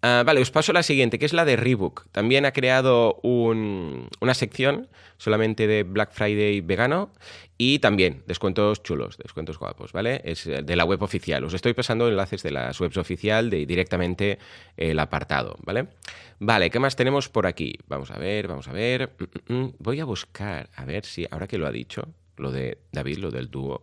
Uh, 0.00 0.22
vale, 0.24 0.40
os 0.40 0.52
paso 0.52 0.72
la 0.72 0.84
siguiente, 0.84 1.18
que 1.18 1.26
es 1.26 1.32
la 1.32 1.44
de 1.44 1.56
Reebok. 1.56 2.06
También 2.12 2.46
ha 2.46 2.52
creado 2.52 3.18
un, 3.22 4.08
una 4.20 4.34
sección 4.34 4.88
solamente 5.16 5.66
de 5.66 5.82
Black 5.82 6.12
Friday 6.12 6.60
vegano 6.60 7.10
y 7.56 7.80
también 7.80 8.22
descuentos 8.26 8.84
chulos, 8.84 9.18
descuentos 9.18 9.58
guapos, 9.58 9.92
¿vale? 9.92 10.20
Es 10.24 10.44
de 10.44 10.76
la 10.76 10.84
web 10.84 11.02
oficial. 11.02 11.42
Os 11.42 11.52
estoy 11.52 11.74
pasando 11.74 12.08
enlaces 12.08 12.44
de 12.44 12.52
las 12.52 12.80
webs 12.80 12.96
oficial 12.96 13.50
de 13.50 13.66
directamente 13.66 14.38
el 14.76 15.00
apartado, 15.00 15.56
¿vale? 15.64 15.88
Vale, 16.38 16.70
¿qué 16.70 16.78
más 16.78 16.94
tenemos 16.94 17.28
por 17.28 17.48
aquí? 17.48 17.74
Vamos 17.88 18.12
a 18.12 18.18
ver, 18.18 18.46
vamos 18.46 18.68
a 18.68 18.72
ver. 18.72 19.10
Mm, 19.48 19.52
mm, 19.52 19.74
voy 19.80 19.98
a 19.98 20.04
buscar, 20.04 20.70
a 20.76 20.84
ver 20.84 21.04
si, 21.04 21.26
ahora 21.28 21.48
que 21.48 21.58
lo 21.58 21.66
ha 21.66 21.72
dicho, 21.72 22.06
lo 22.36 22.52
de 22.52 22.78
David, 22.92 23.18
lo 23.18 23.32
del 23.32 23.50
dúo, 23.50 23.82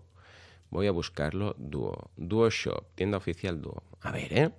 Voy 0.70 0.88
a 0.88 0.92
buscarlo 0.92 1.56
Duo. 1.58 2.12
Duo 2.18 2.50
Shop, 2.50 2.84
tienda 2.96 3.18
oficial 3.18 3.62
Duo. 3.62 3.84
A 4.02 4.12
ver, 4.12 4.34
¿eh? 4.34 4.52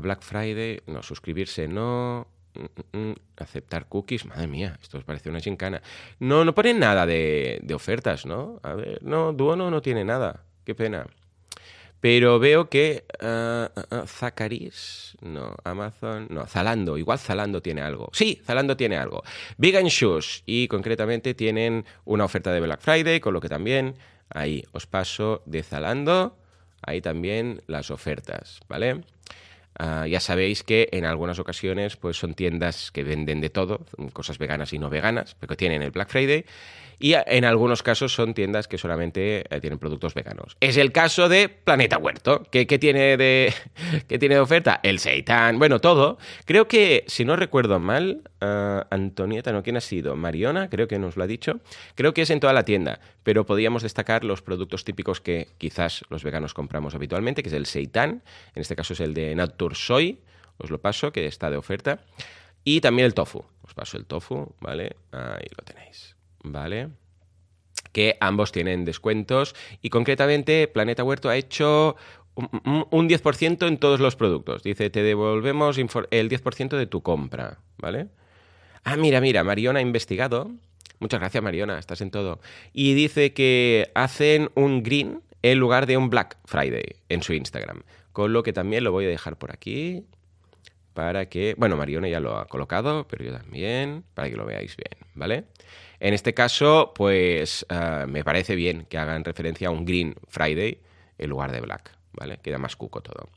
Black 0.00 0.22
Friday, 0.22 0.80
no, 0.86 1.02
suscribirse 1.02 1.68
no. 1.68 2.26
Mm, 2.54 2.98
mm, 2.98 3.10
mm, 3.10 3.14
aceptar 3.38 3.88
cookies, 3.88 4.26
madre 4.26 4.46
mía, 4.46 4.78
esto 4.82 4.98
os 4.98 5.04
parece 5.04 5.30
una 5.30 5.40
chincana. 5.40 5.82
No, 6.20 6.44
no 6.44 6.54
ponen 6.54 6.78
nada 6.78 7.06
de, 7.06 7.64
ofertas, 7.74 8.26
¿no? 8.26 8.60
A 8.62 8.74
ver, 8.74 9.02
no, 9.02 9.32
Duo 9.32 9.56
no, 9.56 9.82
tiene 9.82 10.04
nada. 10.04 10.44
Qué 10.64 10.74
pena. 10.74 11.06
Pero 12.00 12.40
veo 12.40 12.68
que 12.68 13.04
uh, 13.22 13.68
no, 15.20 15.54
Amazon, 15.64 16.26
no, 16.30 16.46
Zalando, 16.46 16.98
igual 16.98 17.18
Zalando 17.18 17.62
tiene 17.62 17.80
algo. 17.80 18.10
Sí, 18.12 18.42
Zalando 18.44 18.76
tiene 18.76 18.96
algo. 18.96 19.22
Vegan 19.56 19.86
Shoes 19.86 20.42
y 20.44 20.66
concretamente 20.66 21.34
tienen 21.34 21.84
una 22.04 22.24
oferta 22.24 22.52
de 22.52 22.60
Black 22.60 22.80
Friday, 22.80 23.20
con 23.20 23.34
lo 23.34 23.40
que 23.40 23.48
también 23.48 23.94
Ahí 24.34 24.64
os 24.72 24.86
paso 24.86 25.42
de 25.44 25.62
Zalando, 25.62 26.38
ahí 26.80 27.00
también 27.00 27.62
las 27.66 27.90
ofertas, 27.90 28.60
¿vale? 28.68 29.04
Ah, 29.78 30.06
ya 30.06 30.20
sabéis 30.20 30.62
que 30.62 30.88
en 30.92 31.04
algunas 31.04 31.38
ocasiones 31.38 31.96
pues 31.96 32.16
son 32.16 32.34
tiendas 32.34 32.90
que 32.90 33.04
venden 33.04 33.40
de 33.40 33.50
todo, 33.50 33.86
cosas 34.12 34.38
veganas 34.38 34.72
y 34.72 34.78
no 34.78 34.90
veganas, 34.90 35.36
pero 35.40 35.56
tienen 35.56 35.82
el 35.82 35.90
Black 35.90 36.10
Friday. 36.10 36.44
Y 37.02 37.14
en 37.14 37.44
algunos 37.44 37.82
casos 37.82 38.14
son 38.14 38.32
tiendas 38.32 38.68
que 38.68 38.78
solamente 38.78 39.44
eh, 39.52 39.60
tienen 39.60 39.80
productos 39.80 40.14
veganos. 40.14 40.56
Es 40.60 40.76
el 40.76 40.92
caso 40.92 41.28
de 41.28 41.48
Planeta 41.48 41.98
Huerto. 41.98 42.44
¿Qué, 42.48 42.64
tiene, 42.64 43.16
de, 43.16 43.52
tiene 44.06 44.36
de 44.36 44.40
oferta? 44.40 44.78
El 44.84 45.00
seitan, 45.00 45.58
bueno, 45.58 45.80
todo. 45.80 46.18
Creo 46.44 46.68
que, 46.68 47.02
si 47.08 47.24
no 47.24 47.34
recuerdo 47.34 47.80
mal, 47.80 48.22
ah, 48.40 48.86
Antonieta, 48.90 49.50
¿no? 49.50 49.64
¿Quién 49.64 49.76
ha 49.76 49.80
sido? 49.80 50.14
Mariona, 50.14 50.70
creo 50.70 50.86
que 50.86 51.00
nos 51.00 51.16
lo 51.16 51.24
ha 51.24 51.26
dicho. 51.26 51.58
Creo 51.96 52.14
que 52.14 52.22
es 52.22 52.30
en 52.30 52.38
toda 52.38 52.52
la 52.52 52.64
tienda, 52.64 53.00
pero 53.24 53.44
podríamos 53.46 53.82
destacar 53.82 54.22
los 54.22 54.40
productos 54.40 54.84
típicos 54.84 55.20
que 55.20 55.48
quizás 55.58 56.04
los 56.08 56.22
veganos 56.22 56.54
compramos 56.54 56.94
habitualmente, 56.94 57.42
que 57.42 57.48
es 57.48 57.54
el 57.54 57.66
seitan. 57.66 58.22
En 58.54 58.60
este 58.60 58.76
caso 58.76 58.92
es 58.92 59.00
el 59.00 59.12
de 59.12 59.34
Nature 59.34 59.61
Soy. 59.74 60.20
Os 60.58 60.70
lo 60.70 60.80
paso, 60.80 61.12
que 61.12 61.26
está 61.26 61.50
de 61.50 61.56
oferta. 61.56 62.00
Y 62.64 62.80
también 62.80 63.06
el 63.06 63.14
tofu. 63.14 63.44
Os 63.62 63.74
paso 63.74 63.96
el 63.96 64.06
tofu, 64.06 64.54
¿vale? 64.60 64.96
Ahí 65.10 65.46
lo 65.56 65.64
tenéis. 65.64 66.16
¿vale? 66.42 66.88
Que 67.92 68.16
ambos 68.20 68.52
tienen 68.52 68.84
descuentos 68.84 69.54
y 69.80 69.90
concretamente 69.90 70.68
Planeta 70.68 71.04
Huerto 71.04 71.28
ha 71.28 71.36
hecho 71.36 71.96
un 72.34 73.08
10% 73.08 73.66
en 73.68 73.78
todos 73.78 74.00
los 74.00 74.16
productos. 74.16 74.62
Dice, 74.62 74.88
te 74.90 75.02
devolvemos 75.02 75.76
el 75.78 75.86
10% 75.86 76.76
de 76.76 76.86
tu 76.86 77.02
compra, 77.02 77.58
¿vale? 77.76 78.08
Ah, 78.84 78.96
mira, 78.96 79.20
mira, 79.20 79.44
Mariona 79.44 79.80
ha 79.80 79.82
investigado. 79.82 80.50
Muchas 80.98 81.20
gracias, 81.20 81.42
Mariona, 81.42 81.78
estás 81.78 82.00
en 82.00 82.10
todo. 82.10 82.40
Y 82.72 82.94
dice 82.94 83.34
que 83.34 83.90
hacen 83.94 84.50
un 84.54 84.82
green 84.82 85.20
en 85.42 85.58
lugar 85.58 85.86
de 85.86 85.96
un 85.96 86.10
Black 86.10 86.38
Friday 86.44 86.96
en 87.08 87.22
su 87.22 87.34
Instagram. 87.34 87.82
Con 88.12 88.32
lo 88.32 88.42
que 88.42 88.52
también 88.52 88.84
lo 88.84 88.92
voy 88.92 89.06
a 89.06 89.08
dejar 89.08 89.36
por 89.36 89.52
aquí 89.52 90.04
para 90.94 91.26
que, 91.26 91.54
bueno, 91.56 91.76
Mariona 91.76 92.08
ya 92.08 92.20
lo 92.20 92.36
ha 92.36 92.46
colocado, 92.46 93.06
pero 93.08 93.24
yo 93.24 93.32
también, 93.32 94.04
para 94.14 94.28
que 94.28 94.36
lo 94.36 94.44
veáis 94.44 94.76
bien, 94.76 95.08
¿vale? 95.14 95.44
En 96.00 96.14
este 96.14 96.34
caso, 96.34 96.92
pues 96.94 97.64
eh, 97.68 98.04
me 98.08 98.24
parece 98.24 98.56
bien 98.56 98.86
que 98.88 98.98
hagan 98.98 99.24
referencia 99.24 99.68
a 99.68 99.70
un 99.70 99.84
Green 99.84 100.14
Friday 100.28 100.80
en 101.18 101.30
lugar 101.30 101.52
de 101.52 101.60
Black. 101.60 102.01
¿Vale? 102.12 102.38
Queda 102.42 102.58
más 102.58 102.76
cuco 102.76 103.00
todo. 103.00 103.28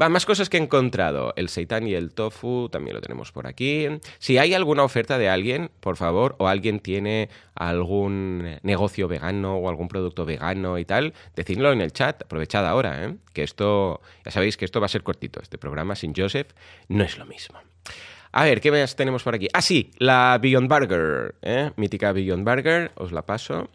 Va, 0.00 0.08
más 0.08 0.26
cosas 0.26 0.48
que 0.48 0.56
he 0.56 0.60
encontrado. 0.60 1.32
El 1.36 1.48
seitan 1.48 1.86
y 1.86 1.94
el 1.94 2.12
tofu 2.12 2.68
también 2.68 2.94
lo 2.94 3.00
tenemos 3.00 3.32
por 3.32 3.46
aquí. 3.46 3.86
Si 4.18 4.38
hay 4.38 4.54
alguna 4.54 4.82
oferta 4.82 5.18
de 5.18 5.28
alguien, 5.28 5.70
por 5.80 5.96
favor, 5.96 6.36
o 6.38 6.48
alguien 6.48 6.80
tiene 6.80 7.28
algún 7.54 8.58
negocio 8.62 9.08
vegano 9.08 9.56
o 9.56 9.68
algún 9.68 9.88
producto 9.88 10.24
vegano 10.24 10.78
y 10.78 10.84
tal, 10.84 11.14
decidlo 11.34 11.72
en 11.72 11.80
el 11.80 11.92
chat. 11.92 12.22
Aprovechad 12.22 12.66
ahora, 12.66 13.04
¿eh? 13.04 13.16
Que 13.32 13.42
esto, 13.42 14.00
ya 14.24 14.30
sabéis 14.30 14.56
que 14.56 14.64
esto 14.64 14.80
va 14.80 14.86
a 14.86 14.90
ser 14.90 15.02
cortito. 15.02 15.40
Este 15.40 15.58
programa 15.58 15.94
sin 15.94 16.14
Joseph 16.14 16.52
no 16.88 17.04
es 17.04 17.18
lo 17.18 17.26
mismo. 17.26 17.58
A 18.32 18.44
ver, 18.44 18.60
¿qué 18.60 18.70
más 18.70 18.94
tenemos 18.94 19.24
por 19.24 19.34
aquí? 19.34 19.48
Ah, 19.52 19.62
sí, 19.62 19.90
la 19.98 20.38
Beyond 20.40 20.68
Burger, 20.68 21.34
¿eh? 21.42 21.72
mítica 21.76 22.12
Beyond 22.12 22.44
Burger, 22.44 22.92
os 22.94 23.10
la 23.10 23.22
paso. 23.26 23.68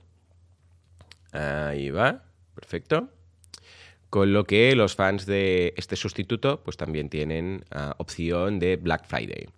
Ahí 1.34 1.90
va, 1.90 2.24
perfecto. 2.54 3.10
Con 4.16 4.32
lo 4.32 4.46
que 4.46 4.74
los 4.78 4.96
fans 4.96 5.26
de 5.26 5.74
este 5.76 5.98
sustituto 5.98 6.64
pues 6.64 6.78
también 6.78 7.10
tienen 7.10 7.66
ah, 7.70 7.96
opción 7.98 8.60
de 8.60 8.78
Black 8.78 9.06
Friday. 9.06 9.50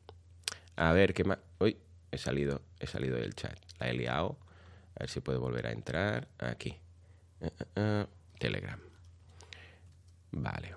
A 0.77 0.93
ver 0.93 1.13
qué 1.13 1.25
más... 1.25 1.37
Uy, 1.59 1.77
he 2.09 2.17
salido, 2.17 2.63
he 2.79 2.87
salido 2.87 3.17
del 3.17 3.35
chat. 3.35 3.55
La 3.77 3.87
he 3.87 3.93
liado. 3.93 4.39
A 4.95 5.01
ver 5.01 5.09
si 5.11 5.19
puedo 5.19 5.39
volver 5.39 5.67
a 5.67 5.71
entrar. 5.71 6.27
Aquí. 6.39 6.75
Ah, 7.39 7.65
ah, 7.75 8.07
Telegram. 8.39 8.79
Vale. 10.31 10.73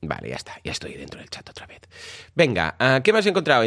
Vale, 0.00 0.30
ya 0.30 0.36
está, 0.36 0.58
ya 0.64 0.72
estoy 0.72 0.94
dentro 0.94 1.20
del 1.20 1.28
chat 1.28 1.46
otra 1.50 1.66
vez. 1.66 1.82
Venga, 2.34 3.02
¿qué 3.04 3.12
más 3.12 3.26
he 3.26 3.28
encontrado? 3.28 3.62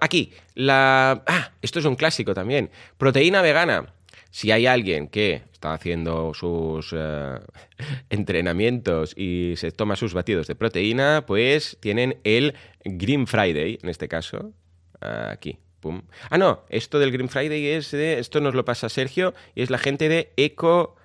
aquí, 0.00 0.32
la... 0.54 1.22
Ah, 1.24 1.52
esto 1.62 1.78
es 1.78 1.84
un 1.84 1.94
clásico 1.94 2.34
también. 2.34 2.68
Proteína 2.96 3.42
vegana. 3.42 3.94
Si 4.30 4.50
hay 4.50 4.66
alguien 4.66 5.08
que 5.08 5.42
está 5.52 5.72
haciendo 5.72 6.34
sus 6.34 6.94
eh, 6.96 7.38
entrenamientos 8.10 9.14
y 9.16 9.54
se 9.56 9.70
toma 9.72 9.96
sus 9.96 10.14
batidos 10.14 10.46
de 10.46 10.54
proteína, 10.54 11.24
pues 11.26 11.78
tienen 11.80 12.18
el 12.24 12.54
Green 12.84 13.26
Friday, 13.26 13.78
en 13.82 13.88
este 13.88 14.08
caso, 14.08 14.52
aquí. 15.00 15.58
Pum. 15.80 16.02
Ah, 16.28 16.38
no, 16.38 16.64
esto 16.70 16.98
del 16.98 17.12
Green 17.12 17.28
Friday 17.28 17.66
es 17.68 17.92
de, 17.92 18.18
esto 18.18 18.40
nos 18.40 18.54
lo 18.54 18.64
pasa 18.64 18.88
Sergio 18.88 19.32
y 19.54 19.62
es 19.62 19.70
la 19.70 19.78
gente 19.78 20.08
de 20.08 20.32
Eco... 20.36 20.96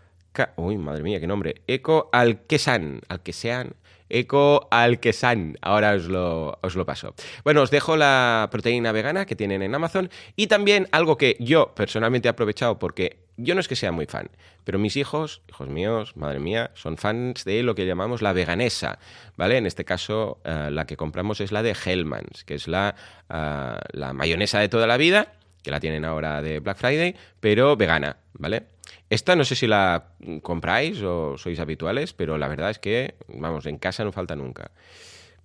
Uy, 0.55 0.79
madre 0.79 1.03
mía, 1.03 1.19
qué 1.19 1.27
nombre. 1.27 1.61
Eco 1.67 2.09
Alquesan. 2.11 3.01
Alquesean. 3.07 3.75
Eco 4.13 4.67
Alquesan. 4.71 5.57
Ahora 5.61 5.93
os 5.93 6.05
lo, 6.05 6.59
os 6.61 6.75
lo 6.75 6.85
paso. 6.85 7.15
Bueno, 7.43 7.61
os 7.61 7.71
dejo 7.71 7.97
la 7.97 8.47
proteína 8.51 8.91
vegana 8.91 9.25
que 9.25 9.35
tienen 9.35 9.61
en 9.61 9.73
Amazon 9.75 10.09
y 10.35 10.47
también 10.47 10.87
algo 10.91 11.17
que 11.17 11.35
yo 11.39 11.73
personalmente 11.75 12.27
he 12.27 12.31
aprovechado 12.31 12.79
porque 12.79 13.23
yo 13.35 13.55
no 13.55 13.61
es 13.61 13.67
que 13.67 13.75
sea 13.75 13.91
muy 13.91 14.05
fan, 14.05 14.29
pero 14.63 14.77
mis 14.77 14.95
hijos, 14.95 15.41
hijos 15.49 15.67
míos, 15.67 16.15
madre 16.15 16.39
mía, 16.39 16.69
son 16.75 16.97
fans 16.97 17.43
de 17.45 17.63
lo 17.63 17.73
que 17.73 17.87
llamamos 17.87 18.21
la 18.21 18.31
veganesa, 18.31 18.99
¿vale? 19.37 19.57
En 19.57 19.65
este 19.65 19.85
caso, 19.85 20.39
eh, 20.43 20.69
la 20.71 20.85
que 20.85 20.97
compramos 20.97 21.41
es 21.41 21.51
la 21.51 21.63
de 21.63 21.73
Hellmann's, 21.73 22.43
que 22.43 22.53
es 22.53 22.67
la, 22.67 22.95
eh, 23.29 23.79
la 23.93 24.13
mayonesa 24.13 24.59
de 24.59 24.69
toda 24.69 24.85
la 24.85 24.97
vida, 24.97 25.33
que 25.63 25.71
la 25.71 25.79
tienen 25.79 26.05
ahora 26.05 26.41
de 26.43 26.59
Black 26.59 26.77
Friday, 26.77 27.15
pero 27.39 27.75
vegana, 27.75 28.17
¿vale? 28.33 28.72
Esta 29.09 29.35
no 29.35 29.45
sé 29.45 29.55
si 29.55 29.67
la 29.67 30.13
compráis 30.41 31.01
o 31.01 31.37
sois 31.37 31.59
habituales, 31.59 32.13
pero 32.13 32.37
la 32.37 32.47
verdad 32.47 32.71
es 32.71 32.79
que, 32.79 33.15
vamos, 33.27 33.65
en 33.65 33.77
casa 33.77 34.03
no 34.03 34.11
falta 34.11 34.35
nunca. 34.35 34.71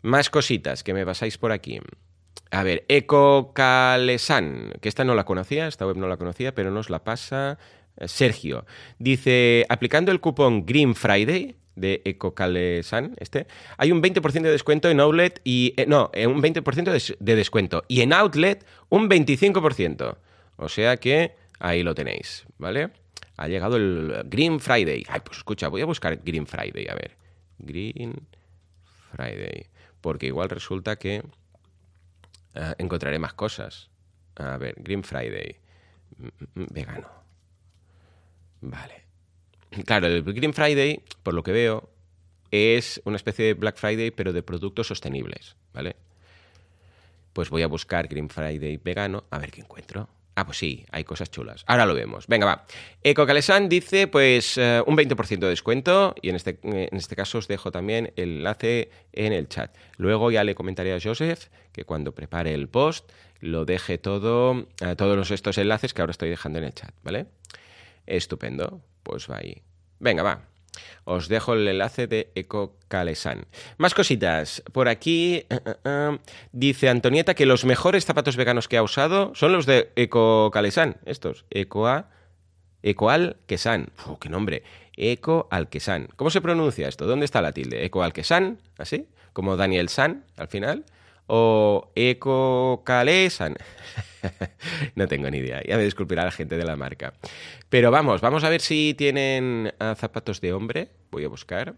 Más 0.03 0.31
cositas 0.31 0.83
que 0.83 0.95
me 0.95 1.05
pasáis 1.05 1.39
por 1.39 1.53
aquí. 1.53 1.81
A 2.51 2.63
ver, 2.63 2.85
EcoCalesan, 2.89 4.73
que 4.81 4.89
esta 4.89 5.05
no 5.05 5.15
la 5.15 5.25
conocía, 5.25 5.67
esta 5.67 5.87
web 5.87 5.97
no 5.97 6.09
la 6.09 6.17
conocía, 6.17 6.55
pero 6.55 6.71
nos 6.71 6.89
la 6.89 7.05
pasa 7.05 7.59
eh, 7.97 8.09
Sergio. 8.09 8.65
Dice, 8.99 9.67
aplicando 9.69 10.13
el 10.13 10.21
cupón 10.21 10.65
Green 10.65 10.95
Friday 10.95 11.57
de 11.77 12.03
EcoCalesan, 12.05 13.15
este, 13.19 13.47
hay 13.77 13.93
un 13.93 14.03
20% 14.03 14.43
de 14.43 14.51
descuento 14.51 14.89
en 14.89 15.01
Outlet 15.01 15.41
y... 15.45 15.75
Eh, 15.77 15.87
no, 15.87 16.11
eh, 16.15 16.27
un 16.27 16.43
20% 16.43 17.17
de, 17.19 17.37
descuento. 17.37 17.85
Y 17.87 18.01
en 18.01 18.13
Outlet 18.13 18.65
un 18.89 19.09
25%. 19.11 20.17
O 20.57 20.69
sea 20.69 20.97
que 20.97 21.37
ahí 21.61 21.83
lo 21.83 21.95
tenéis, 21.95 22.47
¿vale? 22.57 22.91
Ha 23.39 23.49
llegado 23.49 23.77
el 23.77 24.23
Green 24.27 24.61
Friday. 24.61 25.07
Ay, 25.09 25.21
pues 25.25 25.39
escucha, 25.39 25.69
voy 25.69 25.81
a 25.81 25.87
buscar 25.87 26.17
Green 26.25 26.47
Friday, 26.47 26.89
a 26.89 26.95
ver. 26.95 27.17
Green 27.59 28.27
Friday. 29.13 29.67
Porque 30.01 30.27
igual 30.27 30.51
resulta 30.51 30.97
que 30.97 31.23
encontraré 32.79 33.19
más 33.21 33.35
cosas. 33.35 33.91
A 34.35 34.59
ver, 34.59 34.75
Green 34.79 35.05
Friday. 35.05 35.57
Mm, 36.17 36.61
mm, 36.61 36.67
vegano. 36.71 37.09
Vale. 38.61 39.05
Claro, 39.85 40.09
el 40.09 40.25
Green 40.25 40.53
Friday, 40.53 41.03
por 41.23 41.35
lo 41.35 41.45
que 41.45 41.53
veo, 41.53 41.89
es 42.51 43.01
una 43.05 43.17
especie 43.17 43.45
de 43.45 43.55
Black 43.55 43.77
Friday, 43.77 44.11
pero 44.11 44.33
de 44.33 44.43
productos 44.43 44.89
sostenibles, 44.89 45.55
¿vale? 45.73 45.95
Pues 47.33 47.51
voy 47.51 47.63
a 47.63 47.69
buscar 47.69 48.09
Green 48.09 48.31
Friday 48.31 48.79
vegano, 48.79 49.25
a 49.31 49.39
ver 49.39 49.53
qué 49.53 49.61
encuentro. 49.61 50.09
Ah, 50.39 50.47
pues 50.47 50.59
sí, 50.59 50.87
hay 50.93 51.03
cosas 51.03 51.33
chulas. 51.33 51.65
Ahora 51.67 51.85
lo 51.85 51.95
vemos. 51.95 52.29
Venga, 52.29 52.47
va. 52.47 52.65
EcoCalesan 53.03 53.69
dice, 53.69 54.07
pues, 54.07 54.57
eh, 54.57 54.81
un 54.87 54.97
20% 54.97 55.41
de 55.41 55.49
descuento 55.49 56.15
y 56.23 56.29
en 56.29 56.37
este, 56.37 56.61
en 56.63 56.97
este 56.97 57.17
caso 57.17 57.39
os 57.39 57.49
dejo 57.49 57.73
también 57.73 58.13
el 58.15 58.37
enlace 58.37 58.89
en 59.13 59.33
el 59.33 59.49
chat. 59.49 59.77
Luego 59.97 60.31
ya 60.31 60.45
le 60.45 60.55
comentaré 60.55 60.95
a 60.95 61.01
Joseph 61.03 61.49
que 61.73 61.85
cuando 61.85 62.15
prepare 62.15 62.55
el 62.55 62.69
post 62.69 63.11
lo 63.41 63.65
deje 63.65 63.99
todo, 63.99 64.69
eh, 64.81 64.95
todos 64.97 65.33
estos 65.33 65.59
enlaces 65.59 65.93
que 65.93 66.03
ahora 66.03 66.13
estoy 66.13 66.31
dejando 66.31 66.61
en 66.61 66.67
el 66.67 66.73
chat, 66.73 66.95
¿vale? 67.03 67.27
Estupendo, 68.07 68.81
pues 69.03 69.29
va 69.29 69.39
ahí. 69.39 69.61
Venga, 69.99 70.23
va. 70.23 70.43
Os 71.05 71.29
dejo 71.29 71.55
el 71.55 71.67
enlace 71.67 72.07
de 72.07 72.31
EcoCalesan. 72.35 73.47
Más 73.79 73.95
cositas. 73.95 74.63
Por 74.73 74.89
aquí 74.89 75.37
eh, 75.37 75.47
eh, 75.51 75.75
eh, 75.85 76.19
dice 76.53 76.89
Antonieta 76.89 77.35
que 77.35 77.47
los 77.47 77.65
mejores 77.65 78.05
zapatos 78.05 78.37
veganos 78.37 78.69
que 78.69 78.77
ha 78.77 78.83
usado 78.83 79.33
son 79.35 79.53
los 79.53 79.67
de 79.67 79.91
EcoCalesan. 79.97 80.97
Estos. 81.05 81.45
Ecoa. 81.51 82.11
Ecoalquesan. 82.83 83.89
Uf, 84.07 84.19
¡Qué 84.21 84.29
nombre! 84.29 84.63
Ecoalquesan. 84.97 86.09
¿Cómo 86.17 86.31
se 86.31 86.41
pronuncia 86.41 86.89
esto? 86.89 87.07
¿Dónde 87.07 87.25
está 87.25 87.41
la 87.43 87.53
tilde? 87.53 87.85
¿Ecoalquesan? 87.85 88.61
¿Así? 88.77 89.09
Como 89.33 89.57
Daniel 89.57 89.89
San 89.89 90.25
al 90.37 90.49
final 90.49 90.85
o 91.29 91.93
Ecocalesan. 91.95 93.57
no 94.97 95.07
tengo 95.07 95.31
ni 95.31 95.39
idea. 95.39 95.63
Ya 95.67 95.77
me 95.77 95.85
disculpará 95.85 96.25
la 96.25 96.33
gente 96.33 96.57
de 96.57 96.65
la 96.65 96.75
marca. 96.75 97.15
Pero 97.69 97.91
vamos, 97.91 98.21
vamos 98.21 98.43
a 98.45 98.49
ver 98.49 98.61
si 98.61 98.95
tienen 98.99 99.73
ah, 99.79 99.95
zapatos 99.97 100.41
de 100.41 100.53
hombre. 100.53 100.89
Voy 101.11 101.25
a 101.25 101.29
buscar. 101.29 101.77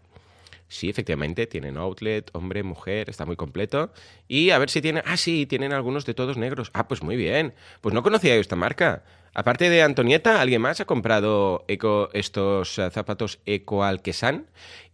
Sí, 0.67 0.89
efectivamente, 0.89 1.47
tienen 1.47 1.75
outlet, 1.75 2.29
hombre, 2.31 2.63
mujer, 2.63 3.09
está 3.09 3.25
muy 3.25 3.35
completo. 3.35 3.91
Y 4.29 4.51
a 4.51 4.57
ver 4.57 4.69
si 4.69 4.81
tienen... 4.81 5.03
Ah, 5.05 5.17
sí, 5.17 5.45
tienen 5.45 5.73
algunos 5.73 6.05
de 6.05 6.13
todos 6.13 6.37
negros. 6.37 6.71
Ah, 6.73 6.87
pues 6.87 7.03
muy 7.03 7.17
bien. 7.17 7.53
Pues 7.81 7.93
no 7.93 8.01
conocía 8.03 8.35
yo 8.35 8.41
esta 8.41 8.55
marca. 8.55 9.03
Aparte 9.33 9.69
de 9.69 9.81
Antonieta, 9.81 10.39
¿alguien 10.41 10.61
más 10.61 10.79
ha 10.79 10.85
comprado 10.85 11.65
eco, 11.67 12.09
estos 12.13 12.79
eh, 12.79 12.89
zapatos 12.89 13.39
Eco 13.45 13.83
Alquesan? 13.83 14.47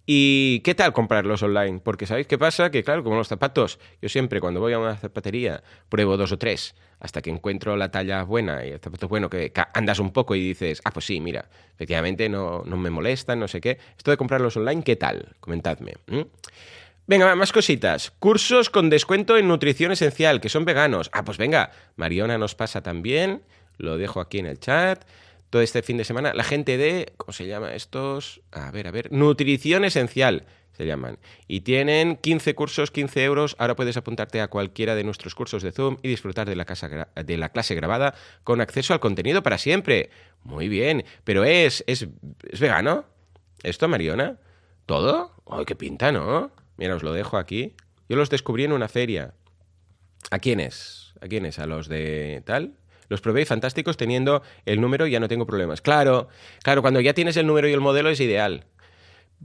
¿Y 0.09 0.61
qué 0.61 0.73
tal 0.73 0.93
comprarlos 0.93 1.43
online? 1.43 1.81
Porque 1.83 2.05
¿sabéis 2.05 2.27
qué 2.27 2.37
pasa? 2.37 2.71
Que 2.71 2.81
claro, 2.81 3.03
como 3.03 3.17
los 3.17 3.27
zapatos, 3.27 3.77
yo 4.01 4.07
siempre 4.07 4.39
cuando 4.39 4.61
voy 4.61 4.71
a 4.71 4.79
una 4.79 4.95
zapatería 4.95 5.61
pruebo 5.89 6.15
dos 6.15 6.31
o 6.31 6.37
tres 6.37 6.75
hasta 7.01 7.21
que 7.21 7.29
encuentro 7.29 7.75
la 7.75 7.91
talla 7.91 8.23
buena 8.23 8.65
y 8.65 8.69
el 8.69 8.79
zapato 8.79 9.09
bueno, 9.09 9.29
que 9.29 9.51
andas 9.73 9.99
un 9.99 10.13
poco 10.13 10.33
y 10.33 10.39
dices, 10.39 10.81
ah, 10.85 10.91
pues 10.91 11.05
sí, 11.05 11.19
mira, 11.19 11.49
efectivamente 11.75 12.29
no, 12.29 12.63
no 12.65 12.77
me 12.77 12.89
molestan, 12.89 13.37
no 13.37 13.49
sé 13.49 13.59
qué. 13.59 13.79
Esto 13.97 14.11
de 14.11 14.15
comprarlos 14.15 14.55
online, 14.55 14.81
¿qué 14.81 14.95
tal? 14.95 15.35
Comentadme. 15.41 15.95
Venga, 17.05 17.35
más 17.35 17.51
cositas. 17.51 18.11
Cursos 18.17 18.69
con 18.69 18.89
descuento 18.89 19.35
en 19.35 19.49
nutrición 19.49 19.91
esencial, 19.91 20.39
que 20.39 20.47
son 20.47 20.63
veganos. 20.63 21.09
Ah, 21.11 21.25
pues 21.25 21.37
venga, 21.37 21.71
Mariona 21.97 22.37
nos 22.37 22.55
pasa 22.55 22.81
también 22.81 23.41
lo 23.77 23.97
dejo 23.97 24.19
aquí 24.19 24.39
en 24.39 24.47
el 24.47 24.59
chat. 24.59 25.03
Todo 25.49 25.61
este 25.61 25.81
fin 25.81 25.97
de 25.97 26.03
semana, 26.03 26.33
la 26.33 26.43
gente 26.43 26.77
de, 26.77 27.13
¿cómo 27.17 27.31
se 27.31 27.47
llama 27.47 27.73
estos? 27.73 28.41
A 28.51 28.69
ver, 28.71 28.87
a 28.87 28.91
ver, 28.91 29.11
Nutrición 29.11 29.85
Esencial 29.85 30.45
se 30.77 30.85
llaman. 30.85 31.17
Y 31.47 31.61
tienen 31.61 32.17
15 32.17 32.53
cursos, 32.53 32.91
15 32.91 33.23
euros. 33.23 33.55
Ahora 33.57 33.75
puedes 33.75 33.97
apuntarte 33.97 34.41
a 34.41 34.47
cualquiera 34.47 34.93
de 34.93 35.03
nuestros 35.03 35.33
cursos 35.33 35.63
de 35.63 35.71
Zoom 35.71 35.97
y 36.03 36.07
disfrutar 36.07 36.47
de 36.47 36.55
la, 36.55 36.65
casa, 36.65 37.07
de 37.15 37.37
la 37.37 37.49
clase 37.49 37.73
grabada 37.73 38.13
con 38.43 38.61
acceso 38.61 38.93
al 38.93 38.99
contenido 38.99 39.41
para 39.41 39.57
siempre. 39.57 40.11
Muy 40.43 40.69
bien, 40.69 41.03
pero 41.23 41.43
es, 41.45 41.83
es, 41.87 42.07
es 42.47 42.59
vegano. 42.59 43.05
¿Esto, 43.63 43.87
Mariona? 43.87 44.37
¿Todo? 44.85 45.33
¡Ay, 45.49 45.65
qué 45.65 45.75
pinta, 45.75 46.11
¿no? 46.11 46.51
Mira, 46.77 46.95
os 46.95 47.01
lo 47.01 47.11
dejo 47.11 47.37
aquí. 47.37 47.73
Yo 48.07 48.15
los 48.15 48.29
descubrí 48.29 48.63
en 48.63 48.71
una 48.71 48.87
feria. 48.87 49.33
¿A 50.29 50.37
quiénes? 50.37 51.13
¿A 51.21 51.27
quiénes? 51.27 51.57
¿A 51.57 51.65
los 51.65 51.87
de 51.87 52.43
tal? 52.45 52.75
Los 53.09 53.21
probé 53.21 53.45
fantásticos 53.45 53.97
teniendo 53.97 54.41
el 54.65 54.81
número 54.81 55.07
y 55.07 55.11
ya 55.11 55.19
no 55.19 55.27
tengo 55.27 55.45
problemas. 55.45 55.81
Claro, 55.81 56.27
claro, 56.63 56.81
cuando 56.81 56.99
ya 57.01 57.13
tienes 57.13 57.37
el 57.37 57.47
número 57.47 57.67
y 57.67 57.73
el 57.73 57.81
modelo 57.81 58.09
es 58.09 58.19
ideal. 58.19 58.65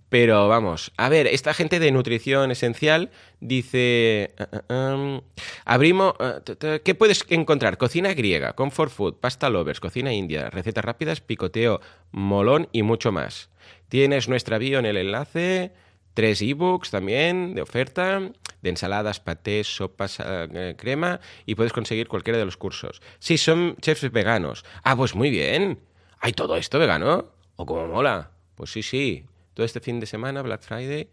Pero 0.08 0.48
vamos, 0.48 0.92
a 0.96 1.08
ver, 1.08 1.26
esta 1.26 1.52
gente 1.52 1.78
de 1.78 1.92
nutrición 1.92 2.50
esencial 2.50 3.10
dice, 3.40 4.34
uh, 4.68 4.72
um, 4.72 5.20
abrimos, 5.66 6.14
uh, 6.18 6.78
¿qué 6.82 6.94
puedes 6.94 7.26
encontrar? 7.28 7.76
Cocina 7.76 8.14
griega, 8.14 8.54
comfort 8.54 8.90
food, 8.90 9.14
pasta 9.20 9.50
lovers, 9.50 9.80
cocina 9.80 10.12
india, 10.12 10.48
recetas 10.48 10.84
rápidas, 10.84 11.20
picoteo, 11.20 11.80
molón 12.10 12.68
y 12.72 12.82
mucho 12.82 13.12
más. 13.12 13.50
Tienes 13.88 14.28
nuestra 14.28 14.56
bio 14.56 14.78
en 14.78 14.86
el 14.86 14.96
enlace, 14.96 15.72
Tres 16.14 16.42
ebooks 16.42 16.90
también 16.90 17.54
de 17.54 17.62
oferta, 17.62 18.20
de 18.60 18.70
ensaladas, 18.70 19.20
patés, 19.20 19.66
sopas, 19.66 20.18
eh, 20.20 20.74
crema 20.78 21.20
y 21.46 21.54
puedes 21.54 21.72
conseguir 21.72 22.08
cualquiera 22.08 22.38
de 22.38 22.44
los 22.44 22.56
cursos. 22.56 23.00
Sí, 23.18 23.38
son 23.38 23.76
chefs 23.80 24.10
veganos. 24.10 24.64
Ah, 24.84 24.96
pues 24.96 25.14
muy 25.14 25.30
bien. 25.30 25.80
¿Hay 26.20 26.32
todo 26.32 26.56
esto 26.56 26.78
vegano? 26.78 27.32
¿O 27.56 27.66
cómo 27.66 27.86
mola? 27.88 28.30
Pues 28.54 28.70
sí, 28.70 28.82
sí. 28.82 29.24
Todo 29.54 29.66
este 29.66 29.80
fin 29.80 30.00
de 30.00 30.06
semana, 30.06 30.42
Black 30.42 30.62
Friday. 30.62 31.08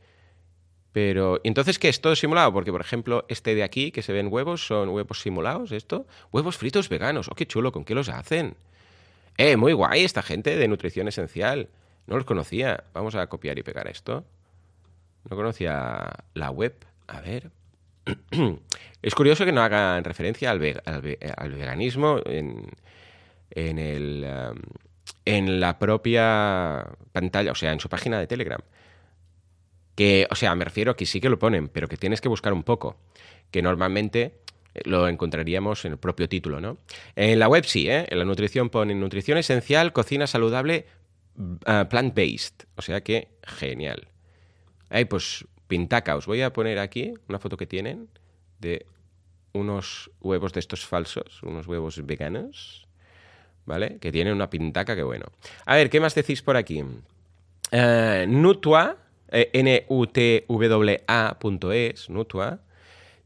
Pero, 0.91 1.39
entonces 1.43 1.77
qué 1.79 1.89
es 1.89 2.01
todo 2.01 2.15
simulado? 2.15 2.51
Porque, 2.51 2.71
por 2.71 2.81
ejemplo, 2.81 3.25
este 3.29 3.55
de 3.55 3.63
aquí, 3.63 3.91
que 3.91 4.01
se 4.01 4.11
ven 4.13 4.27
huevos, 4.31 4.65
son 4.65 4.89
huevos 4.89 5.21
simulados, 5.21 5.71
¿esto? 5.71 6.07
Huevos 6.31 6.57
fritos 6.57 6.89
veganos. 6.89 7.27
Oh, 7.29 7.35
qué 7.35 7.45
chulo, 7.45 7.71
¿con 7.71 7.85
qué 7.85 7.93
los 7.95 8.09
hacen? 8.09 8.55
Eh, 9.37 9.55
muy 9.55 9.73
guay 9.73 10.03
esta 10.03 10.21
gente 10.21 10.57
de 10.57 10.67
nutrición 10.67 11.07
esencial. 11.07 11.69
No 12.07 12.15
los 12.15 12.25
conocía. 12.25 12.83
Vamos 12.93 13.15
a 13.15 13.27
copiar 13.27 13.57
y 13.59 13.63
pegar 13.63 13.87
esto. 13.87 14.25
No 15.29 15.35
conocía 15.35 16.09
la 16.33 16.51
web. 16.51 16.85
A 17.07 17.21
ver. 17.21 17.51
es 19.01 19.15
curioso 19.15 19.45
que 19.45 19.51
no 19.51 19.61
hagan 19.61 20.03
referencia 20.03 20.51
al, 20.51 20.59
veganismo 20.59 22.19
en, 22.25 22.67
en, 23.51 23.79
el, 23.79 24.25
um, 24.25 24.59
en 25.25 25.59
la 25.59 25.79
propia 25.79 26.87
pantalla, 27.11 27.51
o 27.51 27.55
sea, 27.55 27.71
en 27.71 27.79
su 27.79 27.89
página 27.89 28.19
de 28.19 28.27
Telegram. 28.27 28.61
Que, 29.95 30.27
o 30.29 30.35
sea, 30.35 30.55
me 30.55 30.65
refiero 30.65 30.91
a 30.91 30.95
que 30.95 31.05
sí 31.05 31.19
que 31.19 31.29
lo 31.29 31.39
ponen, 31.39 31.67
pero 31.67 31.87
que 31.87 31.97
tienes 31.97 32.21
que 32.21 32.29
buscar 32.29 32.53
un 32.53 32.63
poco. 32.63 32.97
Que 33.51 33.61
normalmente 33.61 34.39
lo 34.85 35.07
encontraríamos 35.07 35.83
en 35.85 35.93
el 35.93 35.97
propio 35.97 36.29
título, 36.29 36.61
¿no? 36.61 36.77
En 37.15 37.39
la 37.39 37.47
web 37.47 37.65
sí, 37.65 37.89
¿eh? 37.89 38.05
En 38.09 38.19
la 38.19 38.25
nutrición 38.25 38.69
ponen 38.69 38.99
nutrición 38.99 39.37
esencial, 39.37 39.91
cocina 39.91 40.27
saludable, 40.27 40.85
uh, 41.37 41.87
plant-based. 41.89 42.65
O 42.75 42.81
sea 42.81 43.01
que 43.01 43.29
genial. 43.43 44.07
Ay, 44.89 45.05
pues 45.05 45.45
pintaca. 45.67 46.15
Os 46.15 46.25
voy 46.25 46.41
a 46.41 46.51
poner 46.51 46.79
aquí 46.79 47.13
una 47.27 47.39
foto 47.39 47.55
que 47.57 47.67
tienen 47.67 48.09
de 48.59 48.85
unos 49.53 50.11
huevos 50.21 50.53
de 50.53 50.59
estos 50.59 50.85
falsos, 50.85 51.41
unos 51.43 51.67
huevos 51.67 52.05
veganos, 52.05 52.87
¿vale? 53.65 53.97
Que 53.99 54.11
tienen 54.11 54.33
una 54.33 54.49
pintaca 54.49 54.95
que 54.95 55.03
bueno. 55.03 55.25
A 55.65 55.75
ver, 55.75 55.89
¿qué 55.89 55.99
más 55.99 56.15
decís 56.15 56.41
por 56.41 56.57
aquí? 56.57 56.81
Uh, 56.81 58.25
Nutua, 58.27 58.97
eh, 59.29 59.49
N-U-T-W-A.es, 59.53 60.49
Nutua, 62.09 62.59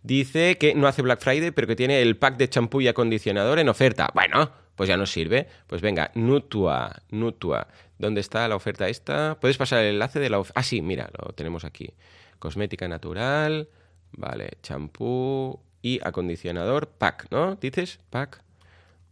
dice 0.02 0.58
que 0.58 0.76
no 0.76 0.88
hace 0.88 1.02
Black 1.02 1.22
Friday, 1.22 1.52
pero 1.52 1.68
que 1.68 1.76
tiene 1.76 2.02
el 2.02 2.18
pack 2.18 2.38
de 2.38 2.50
champú 2.50 2.82
y 2.82 2.88
acondicionador 2.88 3.60
en 3.60 3.70
oferta. 3.70 4.10
Bueno, 4.14 4.52
pues 4.76 4.90
ya 4.90 4.98
nos 4.98 5.12
sirve. 5.12 5.48
Pues 5.68 5.82
venga, 5.82 6.12
Nutua, 6.16 7.04
Nutua. 7.10 7.68
¿Dónde 8.04 8.20
está 8.20 8.46
la 8.50 8.58
oferta 8.58 8.90
esta? 8.90 9.38
Puedes 9.40 9.56
pasar 9.56 9.80
el 9.80 9.94
enlace 9.94 10.20
de 10.20 10.30
la 10.30 10.38
oferta. 10.38 10.60
Ah, 10.60 10.64
sí, 10.64 10.82
mira, 10.82 11.10
lo 11.18 11.32
tenemos 11.32 11.64
aquí. 11.64 11.94
Cosmética 12.38 12.90
natural, 12.90 13.70
vale, 14.12 14.58
champú 14.62 15.62
y 15.82 16.02
acondicionador, 16.06 16.90
pack, 16.90 17.28
¿no? 17.32 17.56
¿Dices? 17.56 18.00
Pack. 18.10 18.42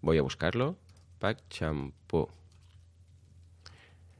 Voy 0.01 0.17
a 0.17 0.21
buscarlo. 0.21 0.75
Pack 1.19 1.37
champú. 1.49 2.27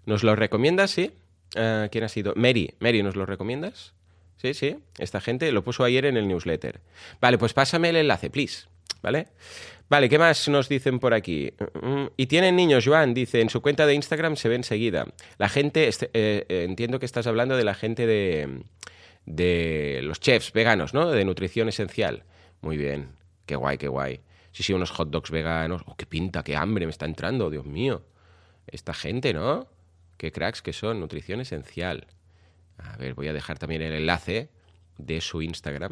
¿Nos 0.05 0.23
lo 0.23 0.37
recomiendas, 0.37 0.91
sí? 0.91 1.11
Ah, 1.57 1.89
¿Quién 1.91 2.05
ha 2.05 2.09
sido? 2.09 2.31
Mary. 2.37 2.73
Mary, 2.79 3.03
¿nos 3.03 3.17
lo 3.17 3.25
recomiendas? 3.25 3.91
Sí, 4.37 4.53
sí. 4.53 4.77
Esta 4.99 5.19
gente 5.19 5.51
lo 5.51 5.65
puso 5.65 5.83
ayer 5.83 6.05
en 6.05 6.15
el 6.15 6.29
newsletter. 6.29 6.79
Vale, 7.19 7.37
pues 7.37 7.51
pásame 7.51 7.89
el 7.89 7.97
enlace, 7.97 8.29
please. 8.29 8.67
¿Vale? 9.01 9.27
Vale, 9.91 10.07
¿qué 10.07 10.17
más 10.17 10.47
nos 10.47 10.69
dicen 10.69 10.99
por 10.99 11.13
aquí? 11.13 11.51
Mm, 11.81 12.05
y 12.15 12.27
tienen 12.27 12.55
niños, 12.55 12.85
Joan, 12.87 13.13
dice, 13.13 13.41
en 13.41 13.49
su 13.49 13.61
cuenta 13.61 13.85
de 13.85 13.93
Instagram 13.93 14.37
se 14.37 14.47
ve 14.47 14.55
enseguida. 14.55 15.05
La 15.37 15.49
gente, 15.49 15.89
este, 15.89 16.05
eh, 16.13 16.45
eh, 16.47 16.63
entiendo 16.63 16.97
que 16.97 17.05
estás 17.05 17.27
hablando 17.27 17.57
de 17.57 17.65
la 17.65 17.73
gente 17.73 18.07
de, 18.07 18.63
de 19.25 19.99
los 20.03 20.21
chefs 20.21 20.53
veganos, 20.53 20.93
¿no? 20.93 21.11
De 21.11 21.25
nutrición 21.25 21.67
esencial. 21.67 22.23
Muy 22.61 22.77
bien, 22.77 23.09
qué 23.45 23.57
guay, 23.57 23.77
qué 23.77 23.89
guay. 23.89 24.21
Sí, 24.53 24.63
sí, 24.63 24.71
unos 24.71 24.91
hot 24.91 25.09
dogs 25.09 25.29
veganos. 25.29 25.81
Oh, 25.85 25.97
qué 25.97 26.05
pinta, 26.05 26.41
qué 26.41 26.55
hambre 26.55 26.85
me 26.85 26.91
está 26.91 27.05
entrando, 27.05 27.49
Dios 27.49 27.65
mío. 27.65 28.05
Esta 28.67 28.93
gente, 28.93 29.33
¿no? 29.33 29.67
Qué 30.15 30.31
cracks 30.31 30.61
que 30.61 30.71
son, 30.71 31.01
nutrición 31.01 31.41
esencial. 31.41 32.07
A 32.77 32.95
ver, 32.95 33.13
voy 33.13 33.27
a 33.27 33.33
dejar 33.33 33.59
también 33.59 33.81
el 33.81 33.91
enlace 33.91 34.51
de 34.97 35.19
su 35.19 35.41
Instagram. 35.41 35.91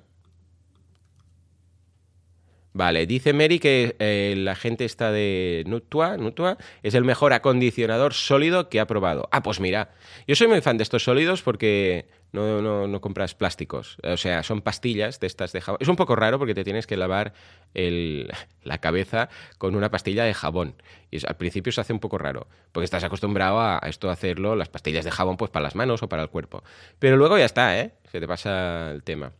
Vale, 2.71 3.07
dice 3.07 3.33
Mary 3.33 3.59
que 3.59 3.95
eh, 3.99 4.35
la 4.37 4.55
gente 4.55 4.85
está 4.85 5.11
de 5.11 5.63
Nutua, 5.65 6.17
Nutua 6.17 6.57
es 6.83 6.93
el 6.93 7.03
mejor 7.03 7.33
acondicionador 7.33 8.13
sólido 8.13 8.69
que 8.69 8.79
ha 8.79 8.85
probado. 8.85 9.27
Ah, 9.31 9.41
pues 9.41 9.59
mira, 9.59 9.89
yo 10.27 10.35
soy 10.35 10.47
muy 10.47 10.61
fan 10.61 10.77
de 10.77 10.83
estos 10.83 11.03
sólidos 11.03 11.41
porque 11.41 12.05
no, 12.31 12.61
no, 12.61 12.87
no 12.87 13.01
compras 13.01 13.33
plásticos. 13.33 13.97
O 14.03 14.17
sea, 14.17 14.43
son 14.43 14.61
pastillas 14.61 15.19
de 15.19 15.25
estas 15.25 15.51
de 15.51 15.61
jabón. 15.61 15.79
Es 15.81 15.87
un 15.87 15.95
poco 15.95 16.15
raro 16.15 16.37
porque 16.37 16.53
te 16.53 16.63
tienes 16.63 16.85
que 16.85 16.95
lavar 16.95 17.33
la 17.73 18.77
cabeza 18.77 19.29
con 19.57 19.75
una 19.75 19.89
pastilla 19.89 20.23
de 20.23 20.35
jabón. 20.35 20.75
Y 21.09 21.25
al 21.25 21.37
principio 21.37 21.71
se 21.71 21.81
hace 21.81 21.93
un 21.93 21.99
poco 21.99 22.19
raro 22.19 22.47
porque 22.71 22.85
estás 22.85 23.03
acostumbrado 23.03 23.59
a, 23.59 23.79
a 23.83 23.89
esto 23.89 24.11
hacerlo, 24.11 24.55
las 24.55 24.69
pastillas 24.69 25.05
de 25.05 25.11
jabón, 25.11 25.37
pues 25.37 25.49
para 25.49 25.63
las 25.63 25.75
manos 25.75 26.03
o 26.03 26.09
para 26.09 26.21
el 26.21 26.29
cuerpo. 26.29 26.63
Pero 26.99 27.17
luego 27.17 27.37
ya 27.39 27.45
está, 27.45 27.79
¿eh? 27.79 27.93
Se 28.11 28.19
te 28.19 28.27
pasa 28.27 28.91
el 28.91 29.01
tema. 29.01 29.33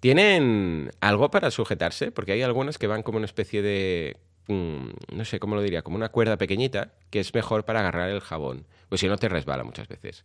¿Tienen 0.00 0.90
algo 1.00 1.30
para 1.30 1.50
sujetarse? 1.50 2.10
Porque 2.10 2.32
hay 2.32 2.42
algunas 2.42 2.78
que 2.78 2.86
van 2.86 3.02
como 3.02 3.18
una 3.18 3.26
especie 3.26 3.62
de 3.62 4.16
mm, 4.48 4.88
no 5.12 5.24
sé 5.24 5.38
cómo 5.38 5.56
lo 5.56 5.62
diría, 5.62 5.82
como 5.82 5.96
una 5.96 6.10
cuerda 6.10 6.36
pequeñita 6.36 6.92
que 7.10 7.20
es 7.20 7.34
mejor 7.34 7.64
para 7.64 7.80
agarrar 7.80 8.10
el 8.10 8.20
jabón, 8.20 8.66
pues 8.88 9.00
si 9.00 9.08
no 9.08 9.16
te 9.16 9.28
resbala 9.28 9.64
muchas 9.64 9.88
veces. 9.88 10.24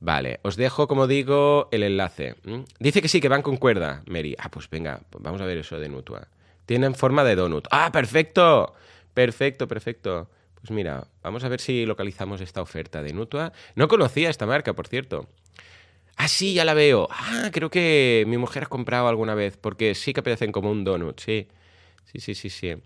Vale, 0.00 0.40
os 0.42 0.56
dejo, 0.56 0.86
como 0.86 1.06
digo, 1.06 1.68
el 1.72 1.82
enlace. 1.82 2.34
Dice 2.78 3.00
que 3.00 3.08
sí, 3.08 3.20
que 3.20 3.28
van 3.28 3.42
con 3.42 3.56
cuerda, 3.56 4.02
Mary. 4.06 4.36
Ah, 4.38 4.50
pues 4.50 4.68
venga, 4.68 5.00
vamos 5.18 5.40
a 5.40 5.46
ver 5.46 5.58
eso 5.58 5.78
de 5.78 5.88
Nutua. 5.88 6.28
Tienen 6.66 6.94
forma 6.94 7.24
de 7.24 7.36
donut. 7.36 7.66
Ah, 7.70 7.90
perfecto. 7.92 8.74
Perfecto, 9.14 9.68
perfecto. 9.68 10.28
Pues 10.54 10.70
mira, 10.70 11.06
vamos 11.22 11.44
a 11.44 11.48
ver 11.48 11.60
si 11.60 11.86
localizamos 11.86 12.40
esta 12.40 12.60
oferta 12.62 13.02
de 13.02 13.12
Nutua. 13.12 13.52
No 13.76 13.88
conocía 13.88 14.30
esta 14.30 14.46
marca, 14.46 14.72
por 14.72 14.88
cierto. 14.88 15.28
Ah, 16.16 16.28
sí, 16.28 16.54
ya 16.54 16.64
la 16.64 16.74
veo. 16.74 17.08
Ah, 17.10 17.50
creo 17.52 17.70
que 17.70 18.24
mi 18.26 18.38
mujer 18.38 18.64
ha 18.64 18.66
comprado 18.66 19.08
alguna 19.08 19.34
vez, 19.34 19.56
porque 19.56 19.94
sí 19.94 20.12
que 20.12 20.20
aparecen 20.20 20.52
como 20.52 20.70
un 20.70 20.84
donut, 20.84 21.20
sí. 21.20 21.48
Sí, 22.04 22.20
sí, 22.20 22.34
sí, 22.34 22.50
sí. 22.50 22.76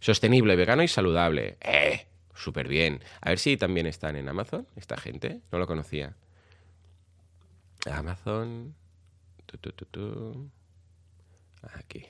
Sostenible, 0.00 0.56
vegano 0.56 0.82
y 0.82 0.88
saludable. 0.88 1.56
¡Eh! 1.60 2.06
Súper 2.34 2.68
bien. 2.68 3.02
A 3.20 3.30
ver 3.30 3.38
si 3.38 3.56
también 3.56 3.86
están 3.86 4.16
en 4.16 4.28
Amazon, 4.28 4.66
esta 4.76 4.96
gente. 4.96 5.40
No 5.50 5.58
lo 5.58 5.66
conocía. 5.66 6.14
Amazon. 7.90 8.74
Aquí. 11.74 12.06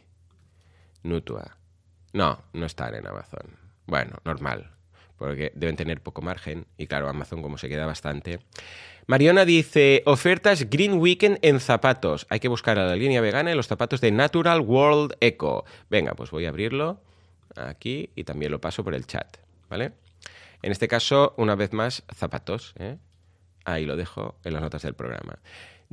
Nutua. 1.02 1.56
No, 2.12 2.42
no 2.52 2.66
están 2.66 2.94
en 2.94 3.06
Amazon. 3.06 3.58
Bueno, 3.86 4.16
normal. 4.24 4.70
Porque 5.18 5.52
deben 5.54 5.76
tener 5.76 6.00
poco 6.00 6.22
margen 6.22 6.66
y 6.76 6.86
claro, 6.86 7.08
Amazon 7.08 7.42
como 7.42 7.58
se 7.58 7.68
queda 7.68 7.86
bastante. 7.86 8.40
Mariona 9.06 9.44
dice, 9.44 10.02
ofertas 10.06 10.70
Green 10.70 10.94
Weekend 10.94 11.38
en 11.42 11.60
zapatos. 11.60 12.26
Hay 12.30 12.40
que 12.40 12.48
buscar 12.48 12.78
a 12.78 12.86
la 12.86 12.96
línea 12.96 13.20
vegana 13.20 13.50
en 13.50 13.56
los 13.56 13.66
zapatos 13.66 14.00
de 14.00 14.10
Natural 14.10 14.60
World 14.60 15.16
Eco. 15.20 15.64
Venga, 15.90 16.14
pues 16.14 16.30
voy 16.30 16.46
a 16.46 16.48
abrirlo 16.48 17.00
aquí 17.56 18.10
y 18.16 18.24
también 18.24 18.50
lo 18.50 18.60
paso 18.60 18.82
por 18.82 18.94
el 18.94 19.06
chat, 19.06 19.36
¿vale? 19.68 19.92
En 20.62 20.72
este 20.72 20.88
caso, 20.88 21.34
una 21.36 21.54
vez 21.54 21.72
más, 21.74 22.04
zapatos. 22.14 22.72
¿eh? 22.78 22.96
Ahí 23.64 23.84
lo 23.84 23.96
dejo 23.96 24.36
en 24.44 24.54
las 24.54 24.62
notas 24.62 24.82
del 24.82 24.94
programa. 24.94 25.38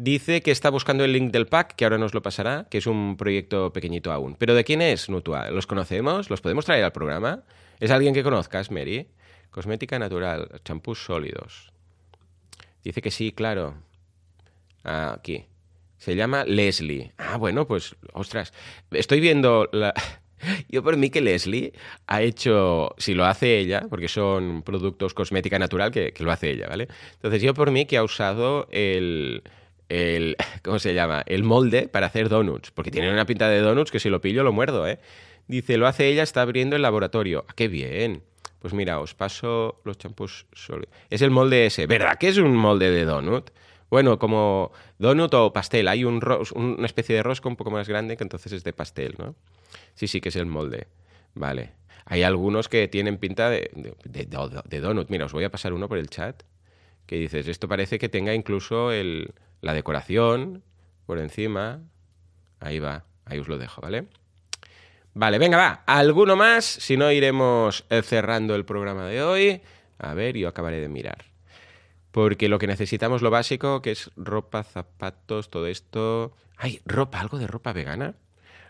Dice 0.04 0.42
que 0.42 0.50
está 0.50 0.72
buscando 0.72 1.06
el 1.06 1.14
link 1.14 1.32
del 1.32 1.46
pack, 1.46 1.76
que 1.76 1.86
ahora 1.86 2.00
nos 2.00 2.16
lo 2.16 2.24
pasará, 2.24 2.66
que 2.72 2.80
es 2.80 2.88
un 2.88 3.18
proyecto 3.18 3.72
pequeñito 3.72 4.12
aún. 4.12 4.36
¿Pero 4.36 4.56
de 4.56 4.64
quién 4.64 4.82
es 4.82 5.10
Nutua? 5.10 5.52
¿Los 5.52 5.68
conocemos? 5.68 6.32
¿Los 6.32 6.42
podemos 6.42 6.66
traer 6.66 6.84
al 6.84 6.92
programa? 6.92 7.44
¿Es 7.80 7.92
alguien 7.92 8.16
que 8.16 8.24
conozcas, 8.24 8.72
Mary? 8.72 9.10
Cosmética 9.52 10.00
natural, 10.00 10.60
champús 10.66 11.04
sólidos. 11.06 11.72
Dice 12.84 13.00
que 13.04 13.12
sí, 13.12 13.32
claro. 13.32 13.76
Ah, 14.84 15.18
aquí. 15.20 15.46
Se 16.00 16.16
llama 16.16 16.46
Leslie. 16.46 17.14
Ah, 17.20 17.38
bueno, 17.38 17.68
pues, 17.68 17.96
ostras. 18.14 18.54
Estoy 18.90 19.20
viendo. 19.20 19.70
Yo 20.68 20.82
por 20.82 20.98
mí 20.98 21.12
que 21.12 21.22
Leslie 21.22 21.74
ha 22.08 22.24
hecho, 22.24 22.96
si 22.98 23.14
lo 23.14 23.26
hace 23.26 23.60
ella, 23.60 23.86
porque 23.88 24.08
son 24.08 24.64
productos 24.64 25.14
cosmética 25.14 25.60
natural 25.60 25.92
que, 25.92 26.12
lo 26.18 26.32
hace 26.32 26.50
ella, 26.50 26.68
¿vale? 26.68 26.88
Entonces 27.14 27.44
yo 27.44 27.54
por 27.54 27.70
mí 27.70 27.86
que 27.86 27.98
ha 27.98 28.04
usado 28.04 28.68
el, 28.72 29.44
el, 29.91 30.38
¿cómo 30.63 30.80
se 30.80 30.93
llama? 30.93 31.23
El 31.25 31.43
molde 31.43 31.88
para 31.88 32.08
hacer 32.08 32.30
donuts, 32.30 32.71
porque 32.71 32.91
tiene 32.91 33.12
una 33.12 33.25
pinta 33.25 33.49
de 33.49 33.60
donuts 33.60 33.91
que 33.91 33.99
si 33.99 34.10
lo 34.10 34.21
pillo 34.21 34.43
lo 34.43 34.54
muerdo, 34.54 34.88
¿eh? 34.88 34.99
Dice, 35.47 35.77
lo 35.77 35.88
hace 35.88 36.08
ella, 36.08 36.23
está 36.23 36.41
abriendo 36.41 36.75
el 36.75 36.82
laboratorio. 36.82 37.45
Ah, 37.47 37.54
¡Qué 37.56 37.67
bien! 37.67 38.23
Pues 38.60 38.73
mira, 38.73 38.99
os 38.99 39.15
paso 39.15 39.82
los 39.84 39.97
champús. 39.97 40.45
Es 41.10 41.21
el 41.21 41.32
molde 41.32 41.65
ese. 41.65 41.88
¿Verdad 41.88 42.17
que 42.17 42.30
es 42.30 42.38
un 42.38 42.56
molde 42.56 42.91
de 42.91 43.06
donut? 43.06 43.49
Bueno, 43.89 44.19
como 44.19 44.71
donut 44.99 45.34
o 45.34 45.51
pastel. 45.51 45.88
Hay 45.88 46.06
un 46.06 46.21
una 46.56 46.86
especie 46.86 47.15
de 47.15 47.23
rosco 47.23 47.49
un 47.49 47.56
poco 47.56 47.71
más 47.71 47.89
grande 47.89 48.15
que 48.15 48.23
entonces 48.23 48.54
es 48.54 48.63
de 48.63 48.71
pastel, 48.71 49.15
¿no? 49.17 49.36
Sí, 49.95 50.08
sí, 50.08 50.21
que 50.21 50.30
es 50.30 50.36
el 50.36 50.45
molde. 50.45 50.88
Vale. 51.34 51.73
Hay 52.06 52.23
algunos 52.23 52.69
que 52.69 52.88
tienen 52.88 53.17
pinta 53.17 53.49
de, 53.49 53.71
de, 54.06 54.80
donut. 54.80 55.10
Mira, 55.10 55.25
os 55.25 55.34
voy 55.34 55.43
a 55.43 55.51
pasar 55.51 55.73
uno 55.73 55.89
por 55.89 55.97
el 55.97 56.10
chat. 56.10 56.43
Que 57.12 57.17
dices, 57.17 57.50
esto 57.50 57.67
parece 57.67 58.00
que 58.00 58.08
tenga 58.08 58.34
incluso 58.34 58.93
el, 58.93 59.34
la 59.60 59.74
decoración 59.74 60.63
por 61.06 61.19
encima. 61.19 61.82
Ahí 62.62 62.80
va. 62.80 63.04
Ahí 63.26 63.38
os 63.38 63.50
lo 63.50 63.58
dejo, 63.58 63.82
¿vale? 63.82 64.08
Vale, 65.13 65.38
venga, 65.38 65.58
va. 65.58 65.84
¿Alguno 65.88 66.38
más? 66.38 66.63
Si 66.63 66.95
no, 66.95 67.12
iremos 67.12 67.84
eh, 67.89 68.02
cerrando 68.02 68.56
el 68.56 68.63
programa 68.63 69.08
de 69.08 69.21
hoy. 69.21 69.62
A 70.00 70.13
ver, 70.13 70.38
yo 70.38 70.47
acabaré 70.47 70.80
de 70.80 70.88
mirar. 70.88 71.26
Porque 72.12 72.47
lo 72.47 72.60
que 72.60 72.67
necesitamos, 72.67 73.21
lo 73.21 73.30
básico, 73.30 73.82
que 73.82 73.91
es 73.91 74.10
ropa, 74.15 74.63
zapatos, 74.63 75.50
todo 75.50 75.67
esto. 75.67 76.32
¡Ay, 76.56 76.80
ropa! 76.86 77.19
¿Algo 77.19 77.39
de 77.39 77.47
ropa 77.47 77.74
vegana? 77.74 78.15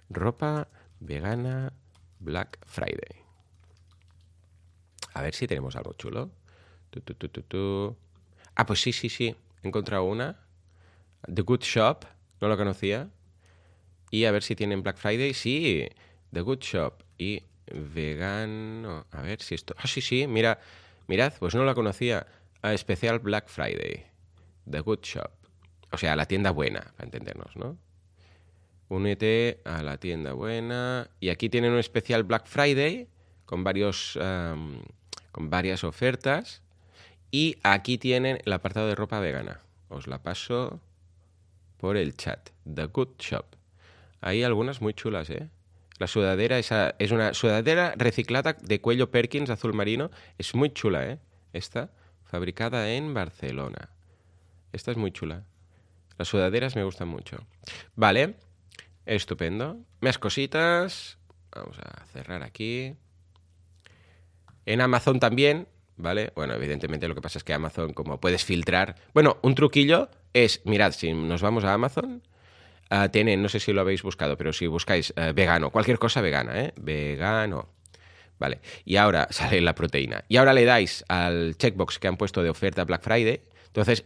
Ropa 0.09 0.67
vegana 0.99 1.73
Black 2.17 2.57
Friday. 2.65 3.21
A 5.13 5.21
ver 5.21 5.35
si 5.35 5.45
tenemos 5.45 5.75
algo 5.75 5.93
chulo. 5.93 6.31
Ah, 8.61 8.65
pues 8.65 8.81
sí, 8.81 8.93
sí, 8.93 9.09
sí. 9.09 9.35
He 9.63 9.67
encontrado 9.67 10.03
una. 10.03 10.39
The 11.33 11.41
Good 11.41 11.61
Shop. 11.61 12.05
No 12.39 12.47
lo 12.47 12.57
conocía. 12.57 13.09
Y 14.11 14.25
a 14.25 14.31
ver 14.31 14.43
si 14.43 14.55
tienen 14.55 14.83
Black 14.83 14.97
Friday. 14.97 15.33
Sí, 15.33 15.87
The 16.31 16.41
Good 16.41 16.59
Shop 16.59 17.03
y 17.17 17.43
vegano. 17.65 19.07
A 19.11 19.21
ver 19.21 19.41
si 19.41 19.55
esto. 19.55 19.73
Ah, 19.77 19.87
sí, 19.87 20.01
sí, 20.01 20.27
mira. 20.27 20.59
Mirad, 21.07 21.33
pues 21.39 21.55
no 21.55 21.65
la 21.65 21.73
conocía. 21.73 22.27
A 22.61 22.73
especial 22.73 23.19
Black 23.19 23.47
Friday. 23.47 24.05
The 24.69 24.81
Good 24.81 25.01
Shop. 25.01 25.31
O 25.91 25.97
sea, 25.97 26.15
la 26.15 26.25
tienda 26.25 26.51
buena, 26.51 26.81
para 26.95 27.05
entendernos, 27.05 27.55
¿no? 27.55 27.77
Únete 28.89 29.61
a 29.65 29.81
la 29.81 29.97
tienda 29.97 30.33
buena. 30.33 31.09
Y 31.19 31.29
aquí 31.29 31.49
tienen 31.49 31.71
un 31.71 31.79
especial 31.79 32.23
Black 32.23 32.45
Friday 32.45 33.07
con, 33.45 33.63
varios, 33.63 34.17
con 35.31 35.49
varias 35.49 35.83
ofertas. 35.83 36.61
Y 37.31 37.57
aquí 37.63 37.97
tienen 37.97 38.39
el 38.45 38.53
apartado 38.53 38.87
de 38.87 38.95
ropa 38.95 39.19
vegana. 39.19 39.61
Os 39.87 40.07
la 40.07 40.21
paso 40.21 40.81
por 41.77 41.97
el 41.97 42.15
chat. 42.15 42.49
The 42.71 42.85
Good 42.85 43.17
Shop. 43.19 43.45
Hay 44.19 44.43
algunas 44.43 44.81
muy 44.81 44.93
chulas, 44.93 45.29
¿eh? 45.29 45.49
La 45.97 46.07
sudadera 46.07 46.59
esa, 46.59 46.95
es 46.99 47.11
una 47.11 47.33
sudadera 47.33 47.93
reciclada 47.95 48.53
de 48.53 48.81
cuello 48.81 49.11
Perkins 49.11 49.49
azul 49.49 49.73
marino. 49.73 50.11
Es 50.37 50.55
muy 50.55 50.71
chula, 50.71 51.07
¿eh? 51.07 51.19
Esta, 51.53 51.91
fabricada 52.25 52.91
en 52.91 53.13
Barcelona. 53.13 53.89
Esta 54.73 54.91
es 54.91 54.97
muy 54.97 55.11
chula. 55.11 55.43
Las 56.17 56.27
sudaderas 56.27 56.75
me 56.75 56.83
gustan 56.83 57.07
mucho. 57.07 57.37
Vale. 57.95 58.35
Estupendo. 59.05 59.77
Más 60.01 60.19
cositas. 60.19 61.17
Vamos 61.51 61.77
a 61.79 62.05
cerrar 62.05 62.43
aquí. 62.43 62.95
En 64.65 64.81
Amazon 64.81 65.19
también, 65.19 65.67
¿vale? 66.01 66.31
Bueno, 66.35 66.53
evidentemente 66.53 67.07
lo 67.07 67.15
que 67.15 67.21
pasa 67.21 67.37
es 67.37 67.43
que 67.43 67.53
Amazon, 67.53 67.93
como 67.93 68.19
puedes 68.19 68.43
filtrar. 68.43 68.95
Bueno, 69.13 69.37
un 69.41 69.55
truquillo 69.55 70.09
es, 70.33 70.61
mirad, 70.65 70.91
si 70.91 71.13
nos 71.13 71.41
vamos 71.41 71.63
a 71.63 71.73
Amazon, 71.73 72.21
uh, 72.91 73.09
tienen, 73.09 73.41
no 73.41 73.49
sé 73.49 73.59
si 73.59 73.73
lo 73.73 73.81
habéis 73.81 74.03
buscado, 74.03 74.37
pero 74.37 74.53
si 74.53 74.67
buscáis 74.67 75.11
uh, 75.11 75.33
vegano, 75.33 75.69
cualquier 75.69 75.99
cosa 75.99 76.21
vegana, 76.21 76.59
¿eh? 76.59 76.73
Vegano. 76.77 77.69
Vale. 78.39 78.59
Y 78.85 78.95
ahora 78.95 79.27
sale 79.31 79.61
la 79.61 79.75
proteína. 79.75 80.23
Y 80.27 80.37
ahora 80.37 80.53
le 80.53 80.65
dais 80.65 81.05
al 81.07 81.55
checkbox 81.57 81.99
que 81.99 82.07
han 82.07 82.17
puesto 82.17 82.43
de 82.43 82.49
oferta 82.49 82.83
Black 82.83 83.03
Friday 83.03 83.41
entonces, 83.73 84.03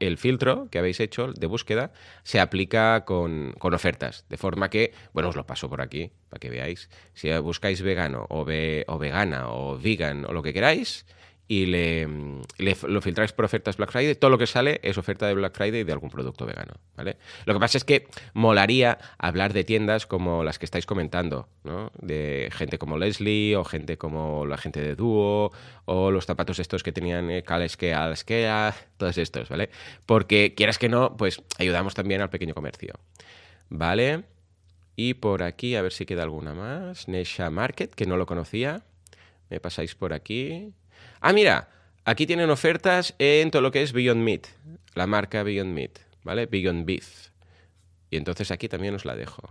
el 0.00 0.16
filtro 0.16 0.68
que 0.70 0.78
habéis 0.78 0.98
hecho 0.98 1.34
de 1.34 1.46
búsqueda 1.46 1.92
se 2.22 2.40
aplica 2.40 3.04
con, 3.04 3.54
ofertas, 3.60 4.24
de 4.30 4.38
forma 4.38 4.70
que, 4.70 4.94
bueno, 5.12 5.28
os 5.28 5.36
lo 5.36 5.44
paso 5.44 5.68
por 5.68 5.82
aquí 5.82 6.10
para 6.30 6.40
que 6.40 6.48
veáis. 6.48 6.88
Si 7.12 7.30
buscáis 7.38 7.82
vegano 7.82 8.24
o, 8.30 8.40
o 8.40 8.98
vegana 8.98 9.50
o 9.50 9.78
vegan 9.78 10.24
o 10.24 10.32
lo 10.32 10.42
que 10.42 10.54
queráis, 10.54 11.04
y 11.48 11.66
le, 11.66 12.08
lo 12.88 13.02
filtráis 13.02 13.32
por 13.32 13.44
ofertas 13.44 13.76
Black 13.76 13.90
Friday, 13.90 14.14
todo 14.14 14.30
lo 14.30 14.38
que 14.38 14.46
sale 14.46 14.80
es 14.82 14.96
oferta 14.96 15.26
de 15.26 15.34
Black 15.34 15.54
Friday 15.54 15.84
de 15.84 15.92
algún 15.92 16.08
producto 16.08 16.46
vegano, 16.46 16.74
¿vale? 16.96 17.18
Lo 17.44 17.52
que 17.52 17.60
pasa 17.60 17.78
es 17.78 17.84
que 17.84 18.06
molaría 18.32 18.98
hablar 19.18 19.52
de 19.52 19.64
tiendas 19.64 20.06
como 20.06 20.44
las 20.44 20.58
que 20.58 20.64
estáis 20.64 20.86
comentando, 20.86 21.48
¿no? 21.64 21.90
De 22.00 22.48
gente 22.52 22.78
como 22.78 22.96
Leslie 22.96 23.56
o 23.56 23.64
gente 23.64 23.98
como 23.98 24.46
la 24.46 24.56
gente 24.56 24.80
de 24.80 24.94
Duo 24.94 25.52
o 25.84 26.10
los 26.10 26.26
zapatos 26.26 26.58
estos 26.58 26.82
que 26.82 26.92
tenían 26.92 27.30
eh, 27.30 27.44
que 27.78 27.92
Alskea, 27.92 28.74
todos 28.96 29.18
estos, 29.18 29.48
¿vale? 29.48 29.68
Porque 30.06 30.54
quieras 30.54 30.78
que 30.78 30.88
no, 30.88 31.16
pues 31.16 31.42
ayudamos 31.58 31.94
también 31.94 32.22
al 32.22 32.30
pequeño 32.30 32.54
comercio, 32.54 32.94
¿vale? 33.68 34.24
Y 34.96 35.14
por 35.14 35.42
aquí, 35.42 35.74
a 35.74 35.82
ver 35.82 35.92
si 35.92 36.06
queda 36.06 36.22
alguna 36.22 36.54
más. 36.54 37.08
Nesha 37.08 37.50
Market, 37.50 37.94
que 37.94 38.06
no 38.06 38.16
lo 38.16 38.26
conocía. 38.26 38.84
Me 39.50 39.60
pasáis 39.60 39.94
por 39.94 40.12
aquí. 40.12 40.72
Ah, 41.24 41.32
mira, 41.32 41.68
aquí 42.04 42.26
tienen 42.26 42.50
ofertas 42.50 43.14
en 43.20 43.52
todo 43.52 43.62
lo 43.62 43.70
que 43.70 43.80
es 43.80 43.92
Beyond 43.92 44.20
Meat, 44.20 44.48
la 44.94 45.06
marca 45.06 45.44
Beyond 45.44 45.72
Meat, 45.72 46.00
¿vale? 46.24 46.46
Beyond 46.46 46.84
Beef. 46.84 47.28
Y 48.10 48.16
entonces 48.16 48.50
aquí 48.50 48.68
también 48.68 48.96
os 48.96 49.04
la 49.04 49.14
dejo. 49.14 49.48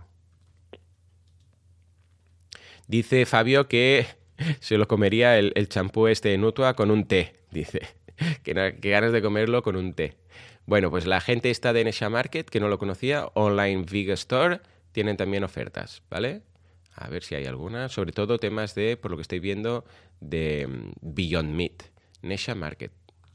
Dice 2.86 3.24
Fabio 3.24 3.68
que 3.68 4.06
se 4.60 4.76
lo 4.76 4.86
comería 4.86 5.38
el, 5.38 5.68
champú 5.70 6.08
este 6.08 6.28
de 6.28 6.36
Nutua 6.36 6.74
con 6.74 6.90
un 6.90 7.06
té, 7.06 7.32
dice. 7.50 7.80
Que, 8.44 8.52
ganas 8.52 9.10
de 9.12 9.22
comerlo 9.22 9.62
con 9.62 9.74
un 9.74 9.94
té. 9.94 10.14
Bueno, 10.66 10.90
pues 10.90 11.06
la 11.06 11.20
gente 11.20 11.50
está 11.50 11.72
de 11.72 11.82
Nesha 11.82 12.10
Market, 12.10 12.48
que 12.48 12.60
no 12.60 12.68
lo 12.68 12.78
conocía, 12.78 13.26
Online 13.32 13.84
Vega 13.90 14.14
Store, 14.14 14.60
tienen 14.92 15.16
también 15.16 15.42
ofertas, 15.42 16.02
¿vale? 16.10 16.42
A 16.94 17.08
ver 17.08 17.22
si 17.22 17.34
hay 17.34 17.46
alguna. 17.46 17.88
Sobre 17.88 18.12
todo 18.12 18.38
temas 18.38 18.74
de, 18.74 18.96
por 18.96 19.10
lo 19.10 19.16
que 19.16 19.22
estoy 19.22 19.40
viendo, 19.40 19.84
de 20.20 20.66
mm, 20.66 20.90
Beyond 21.00 21.54
Meat, 21.54 21.82
Nesha 22.22 22.54
Market. 22.54 22.92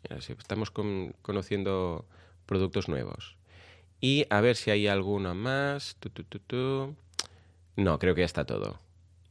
Estamos 0.09 0.71
conociendo 0.71 2.05
productos 2.45 2.87
nuevos. 2.87 3.37
Y 3.99 4.25
a 4.29 4.41
ver 4.41 4.55
si 4.55 4.71
hay 4.71 4.87
alguno 4.87 5.35
más. 5.35 5.97
no, 7.75 7.99
creo 7.99 8.15
que 8.15 8.21
ya 8.21 8.25
está 8.25 8.45
todo. 8.45 8.79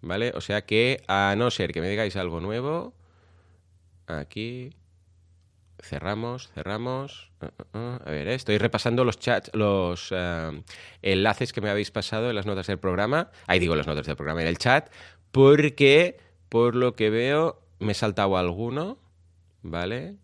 ¿Vale? 0.02 0.32
O 0.34 0.40
sea 0.40 0.66
que, 0.66 1.02
a 1.08 1.34
no 1.36 1.50
ser 1.50 1.72
que 1.72 1.80
me 1.80 1.88
digáis 1.88 2.16
algo 2.16 2.40
nuevo, 2.40 2.94
aquí 4.06 4.70
cerramos, 5.86 6.50
cerramos. 6.52 7.30
Uh, 7.40 7.46
uh, 7.46 7.78
uh. 7.78 7.98
A 8.04 8.10
ver, 8.10 8.28
eh, 8.28 8.34
estoy 8.34 8.58
repasando 8.58 9.04
los 9.04 9.18
chats, 9.18 9.50
los 9.54 10.08
eh, 10.10 10.62
enlaces 11.02 11.52
que 11.52 11.60
me 11.60 11.70
habéis 11.70 11.90
pasado 11.90 12.28
en 12.28 12.36
las 12.36 12.46
notas 12.46 12.66
del 12.66 12.78
programa. 12.78 13.30
Ahí 13.46 13.58
digo 13.58 13.76
las 13.76 13.86
notas 13.86 14.06
del 14.06 14.16
programa 14.16 14.42
en 14.42 14.48
el 14.48 14.58
chat, 14.58 14.90
porque 15.32 16.18
por 16.48 16.74
lo 16.74 16.94
que 16.94 17.10
veo 17.10 17.62
me 17.78 17.92
he 17.92 17.94
saltado 17.94 18.36
alguno, 18.36 18.98
¿vale? 19.62 20.16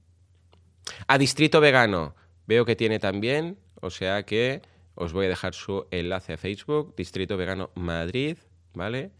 A 1.06 1.18
Distrito 1.18 1.60
Vegano, 1.60 2.14
veo 2.46 2.64
que 2.64 2.76
tiene 2.76 2.98
también, 2.98 3.58
o 3.80 3.90
sea 3.90 4.24
que 4.24 4.62
os 4.94 5.12
voy 5.12 5.26
a 5.26 5.28
dejar 5.28 5.54
su 5.54 5.86
enlace 5.90 6.34
a 6.34 6.36
Facebook, 6.36 6.94
Distrito 6.96 7.36
Vegano 7.36 7.70
Madrid, 7.74 8.38
¿vale? 8.74 9.12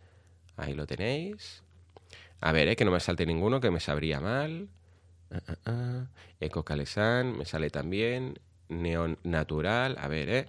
Ahí 0.56 0.74
lo 0.74 0.86
tenéis. 0.86 1.62
A 2.40 2.52
ver, 2.52 2.68
¿eh? 2.68 2.76
que 2.76 2.84
no 2.84 2.90
me 2.90 3.00
salte 3.00 3.24
ninguno 3.24 3.60
que 3.60 3.70
me 3.70 3.80
sabría 3.80 4.20
mal. 4.20 4.68
Ah, 5.32 5.40
ah, 5.48 5.56
ah. 5.66 6.06
Eco 6.40 6.64
Calesan, 6.64 7.38
me 7.38 7.44
sale 7.44 7.70
también. 7.70 8.38
Neon 8.68 9.18
Natural, 9.22 9.96
a 9.98 10.08
ver, 10.08 10.28
¿eh? 10.28 10.46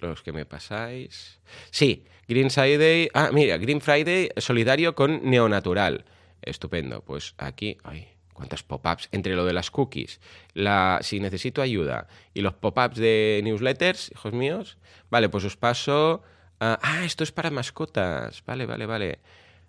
Los 0.00 0.22
que 0.22 0.32
me 0.32 0.44
pasáis. 0.44 1.40
Sí, 1.70 2.04
Green 2.28 2.50
Friday. 2.50 3.08
Ah, 3.14 3.30
mira, 3.32 3.56
Green 3.58 3.80
Friday 3.80 4.30
solidario 4.36 4.94
con 4.94 5.28
Neonatural. 5.28 6.04
Estupendo. 6.42 7.02
Pues 7.02 7.34
aquí. 7.38 7.78
Ay, 7.84 8.08
cuántas 8.32 8.62
pop-ups. 8.62 9.08
Entre 9.12 9.34
lo 9.34 9.46
de 9.46 9.54
las 9.54 9.70
cookies, 9.70 10.20
la, 10.52 10.98
si 11.02 11.20
necesito 11.20 11.62
ayuda 11.62 12.08
y 12.34 12.42
los 12.42 12.54
pop-ups 12.54 12.96
de 12.96 13.40
newsletters, 13.44 14.10
hijos 14.12 14.32
míos. 14.32 14.76
Vale, 15.10 15.28
pues 15.28 15.44
os 15.44 15.56
paso. 15.56 16.22
ah, 16.60 17.02
esto 17.04 17.24
es 17.24 17.32
para 17.32 17.50
mascotas. 17.50 18.44
Vale, 18.44 18.66
vale, 18.66 18.86
vale. 18.86 19.18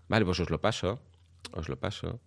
Vale, 0.08 0.26
pues 0.26 0.40
os 0.40 0.50
lo 0.50 0.60
paso. 0.60 1.00
Os 1.54 1.70
lo 1.70 1.78
paso. 1.78 2.20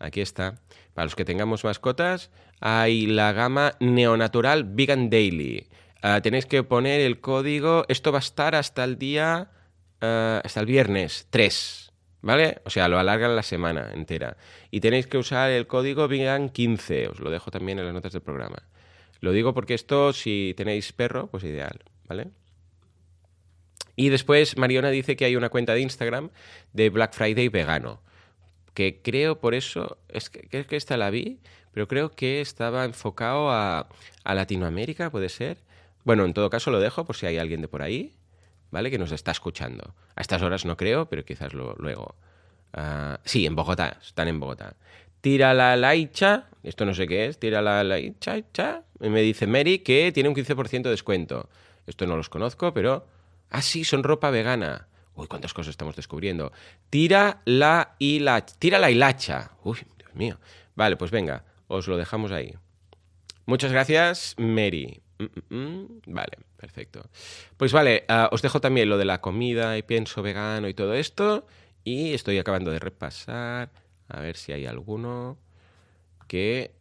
Aquí 0.00 0.22
está. 0.22 0.60
Para 0.94 1.04
los 1.04 1.14
que 1.14 1.24
tengamos 1.24 1.62
mascotas, 1.62 2.30
hay 2.58 3.06
la 3.06 3.32
gama 3.32 3.74
Neonatural 3.80 4.64
Vegan 4.64 5.10
Daily. 5.10 5.68
Ah, 6.02 6.20
tenéis 6.22 6.46
que 6.46 6.62
poner 6.62 7.02
el 7.02 7.20
código. 7.20 7.84
Esto 7.88 8.10
va 8.10 8.18
a 8.18 8.20
estar 8.20 8.54
hasta 8.54 8.82
el 8.82 8.98
día. 8.98 9.50
Ah, 10.00 10.40
hasta 10.42 10.60
el 10.60 10.66
viernes 10.66 11.28
3. 11.30 11.92
¿Vale? 12.22 12.60
O 12.64 12.70
sea, 12.70 12.88
lo 12.88 12.98
alargan 12.98 13.36
la 13.36 13.42
semana 13.42 13.92
entera. 13.94 14.36
Y 14.70 14.80
tenéis 14.80 15.06
que 15.06 15.18
usar 15.18 15.50
el 15.50 15.66
código 15.66 16.08
Vegan15. 16.08 17.10
Os 17.10 17.20
lo 17.20 17.30
dejo 17.30 17.50
también 17.50 17.78
en 17.78 17.84
las 17.84 17.94
notas 17.94 18.12
del 18.12 18.22
programa. 18.22 18.62
Lo 19.20 19.32
digo 19.32 19.52
porque 19.52 19.74
esto, 19.74 20.14
si 20.14 20.54
tenéis 20.56 20.92
perro, 20.92 21.28
pues 21.28 21.44
ideal. 21.44 21.78
¿Vale? 22.08 22.28
Y 23.96 24.08
después 24.08 24.56
Mariona 24.56 24.88
dice 24.88 25.14
que 25.14 25.26
hay 25.26 25.36
una 25.36 25.50
cuenta 25.50 25.74
de 25.74 25.80
Instagram 25.80 26.30
de 26.72 26.88
Black 26.88 27.12
Friday 27.12 27.48
vegano 27.50 28.02
que 28.74 29.00
creo 29.02 29.40
por 29.40 29.54
eso, 29.54 29.98
es 30.08 30.30
que, 30.30 30.42
que 30.66 30.76
esta 30.76 30.96
la 30.96 31.10
vi, 31.10 31.40
pero 31.72 31.88
creo 31.88 32.10
que 32.10 32.40
estaba 32.40 32.84
enfocado 32.84 33.50
a, 33.50 33.88
Latinoamérica, 34.24 35.10
puede 35.10 35.28
ser. 35.28 35.58
Bueno, 36.04 36.24
en 36.24 36.34
todo 36.34 36.50
caso 36.50 36.70
lo 36.70 36.80
dejo 36.80 37.04
por 37.04 37.16
si 37.16 37.26
hay 37.26 37.38
alguien 37.38 37.60
de 37.60 37.68
por 37.68 37.82
ahí, 37.82 38.14
¿vale? 38.70 38.90
Que 38.90 38.98
nos 38.98 39.12
está 39.12 39.30
escuchando. 39.30 39.94
A 40.16 40.20
estas 40.20 40.42
horas 40.42 40.64
no 40.64 40.76
creo, 40.76 41.06
pero 41.06 41.24
quizás 41.24 41.52
luego. 41.52 42.14
Ah, 42.72 43.20
sí, 43.24 43.46
en 43.46 43.56
Bogotá, 43.56 43.98
están 44.02 44.28
en 44.28 44.40
Bogotá. 44.40 44.76
Tira 45.20 45.52
la 45.52 45.76
laicha, 45.76 46.46
esto 46.62 46.84
no 46.84 46.94
sé 46.94 47.06
qué 47.06 47.26
es, 47.26 47.38
tira 47.38 47.60
la 47.60 47.84
laicha, 47.84 48.36
y 49.00 49.08
me 49.08 49.20
dice 49.20 49.46
Mary 49.46 49.80
que 49.80 50.12
tiene 50.12 50.28
un 50.28 50.34
15% 50.34 50.82
de 50.82 50.90
descuento. 50.90 51.48
Esto 51.86 52.06
no 52.06 52.16
los 52.16 52.28
conozco, 52.28 52.72
pero... 52.72 53.06
Ah, 53.50 53.62
sí, 53.62 53.82
son 53.82 54.04
ropa 54.04 54.30
vegana. 54.30 54.86
Uy, 55.20 55.26
cuántas 55.26 55.52
cosas 55.52 55.72
estamos 55.72 55.96
descubriendo. 55.96 56.50
Tira 56.88 57.42
la 57.44 57.94
hilacha. 57.98 58.54
Tira 58.58 58.78
la 58.78 58.90
hilacha. 58.90 59.50
Uy, 59.62 59.76
Dios 59.98 60.14
mío. 60.14 60.40
Vale, 60.74 60.96
pues 60.96 61.10
venga, 61.10 61.44
os 61.68 61.88
lo 61.88 61.98
dejamos 61.98 62.32
ahí. 62.32 62.54
Muchas 63.44 63.70
gracias, 63.70 64.34
Mary. 64.38 65.02
Mm, 65.18 65.24
mm, 65.24 65.58
mm. 65.58 66.02
Vale, 66.06 66.38
perfecto. 66.56 67.02
Pues 67.58 67.70
vale, 67.70 68.06
ah, 68.08 68.30
os 68.32 68.40
dejo 68.40 68.62
también 68.62 68.88
lo 68.88 68.96
de 68.96 69.04
la 69.04 69.20
comida 69.20 69.76
y 69.76 69.82
pienso 69.82 70.22
vegano 70.22 70.68
y 70.68 70.74
todo 70.74 70.94
esto. 70.94 71.46
Y 71.84 72.14
estoy 72.14 72.38
acabando 72.38 72.70
de 72.70 72.78
repasar. 72.78 73.70
A 74.08 74.20
ver 74.20 74.38
si 74.38 74.52
hay 74.52 74.64
alguno 74.64 75.36
que 76.28 76.72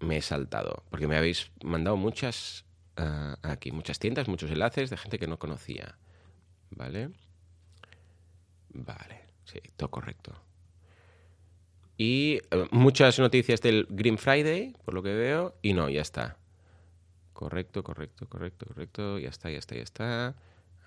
me 0.00 0.18
he 0.18 0.22
saltado. 0.22 0.84
Porque 0.90 1.08
me 1.08 1.16
habéis 1.16 1.50
mandado 1.64 1.96
muchas 1.96 2.66
ah, 2.98 3.38
aquí, 3.40 3.72
muchas 3.72 3.98
tiendas, 3.98 4.28
muchos 4.28 4.50
enlaces 4.50 4.90
de 4.90 4.98
gente 4.98 5.18
que 5.18 5.26
no 5.26 5.38
conocía. 5.38 5.96
¿Vale? 6.68 7.08
Vale, 8.84 9.26
sí, 9.44 9.60
todo 9.76 9.90
correcto. 9.90 10.34
Y 11.96 12.40
eh, 12.50 12.68
muchas 12.70 13.18
noticias 13.18 13.60
del 13.62 13.86
Green 13.88 14.18
Friday, 14.18 14.74
por 14.84 14.94
lo 14.94 15.02
que 15.02 15.14
veo, 15.14 15.54
y 15.62 15.72
no, 15.72 15.88
ya 15.88 16.02
está. 16.02 16.36
Correcto, 17.32 17.82
correcto, 17.82 18.28
correcto, 18.28 18.66
correcto, 18.66 19.18
ya 19.18 19.28
está, 19.30 19.50
ya 19.50 19.58
está, 19.58 19.74
ya 19.76 19.82
está. 19.82 20.36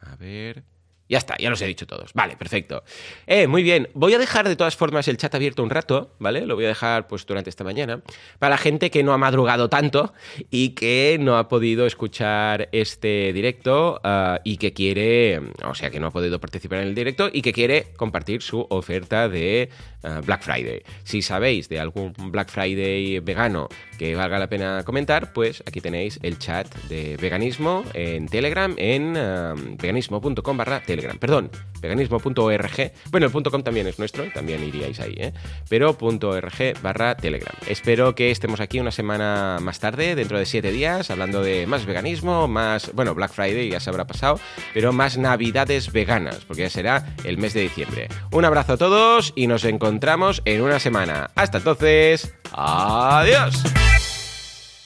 A 0.02 0.15
ver. 0.17 0.63
Ya 1.10 1.17
está, 1.17 1.36
ya 1.39 1.50
los 1.50 1.60
he 1.63 1.65
dicho 1.65 1.88
todos. 1.88 2.13
Vale, 2.13 2.38
perfecto. 2.38 2.84
Eh, 3.26 3.48
muy 3.48 3.63
bien. 3.63 3.89
Voy 3.95 4.13
a 4.13 4.19
dejar 4.19 4.48
de 4.48 4.56
todas 4.56 4.76
formas 4.76 5.08
el 5.08 5.17
chat 5.17 5.34
abierto 5.34 5.63
un 5.63 5.72
rato, 5.72 6.12
¿vale? 6.19 6.45
Lo 6.45 6.54
voy 6.54 6.65
a 6.65 6.67
dejar 6.67 7.08
pues 7.08 7.26
durante 7.26 7.50
esta 7.50 7.63
mañana. 7.63 8.02
Para 8.38 8.52
la 8.52 8.58
gente 8.58 8.91
que 8.91 9.02
no 9.02 9.12
ha 9.12 9.17
madrugado 9.17 9.69
tanto 9.69 10.13
y 10.52 10.69
que 10.69 11.17
no 11.19 11.39
ha 11.39 11.48
podido 11.48 11.88
escuchar 11.88 12.69
este 12.74 13.34
directo 13.34 14.00
ah, 14.04 14.39
y 14.43 14.58
que 14.58 14.72
quiere, 14.72 15.41
o 15.63 15.74
sea, 15.74 15.89
que 15.89 16.00
no 16.00 16.08
ha 16.08 16.12
podido 16.12 16.39
participar 16.39 16.82
en 16.82 16.89
el 16.89 16.95
directo 16.95 17.28
y 17.34 17.41
que 17.41 17.54
quiere 17.54 17.88
compartir 17.98 18.43
su 18.43 18.67
oferta 18.69 19.28
de 19.28 19.69
ah, 20.04 20.22
Black 20.24 20.43
Friday. 20.43 20.84
Si 21.06 21.24
sabéis 21.24 21.69
de 21.69 21.80
algún 21.80 22.13
Black 22.15 22.52
Friday 22.52 23.19
vegano 23.22 23.67
que 23.98 24.13
valga 24.13 24.38
la 24.38 24.48
pena 24.48 24.84
comentar, 24.84 25.34
pues 25.34 25.63
aquí 25.65 25.82
tenéis 25.82 26.19
el 26.22 26.38
chat 26.38 26.72
de 26.84 27.17
veganismo 27.17 27.84
en 27.95 28.28
Telegram 28.28 28.76
en 28.78 29.17
ah, 29.17 29.56
veganismo.com 29.58 30.56
barra 30.56 30.82
Telegram 30.82 30.99
perdón, 31.20 31.52
veganismo.org. 31.82 32.92
Bueno, 33.12 33.28
el 33.28 33.32
.com 33.32 33.64
también 33.64 33.88
es 33.88 34.00
nuestro, 34.00 34.26
también 34.34 34.64
iríais 34.64 35.00
ahí, 35.00 35.16
¿eh? 35.18 35.34
Pero 35.70 35.98
.org 36.00 36.82
barra 36.82 37.16
Telegram. 37.16 37.56
Espero 37.68 38.16
que 38.16 38.32
estemos 38.32 38.60
aquí 38.60 38.80
una 38.80 38.92
semana 38.92 39.58
más 39.62 39.80
tarde, 39.80 40.16
dentro 40.16 40.38
de 40.38 40.46
siete 40.46 40.72
días, 40.72 41.10
hablando 41.10 41.42
de 41.42 41.68
más 41.68 41.86
veganismo, 41.86 42.48
más, 42.48 42.92
bueno, 42.94 43.16
Black 43.16 43.32
Friday 43.32 43.70
ya 43.70 43.80
se 43.80 43.90
habrá 43.90 44.06
pasado, 44.06 44.40
pero 44.74 44.94
más 44.94 45.18
navidades 45.18 45.92
veganas, 45.92 46.46
porque 46.46 46.64
ya 46.64 46.70
será 46.70 47.16
el 47.24 47.38
mes 47.38 47.54
de 47.54 47.62
diciembre. 47.62 48.08
Un 48.32 48.46
abrazo 48.46 48.74
a 48.74 48.78
todos 48.78 49.34
y 49.36 49.48
nos 49.48 49.66
encontramos 49.66 50.42
en 50.46 50.62
una 50.62 50.80
semana. 50.80 51.32
Hasta 51.36 51.60
entonces, 51.60 52.34
adiós. 52.52 53.64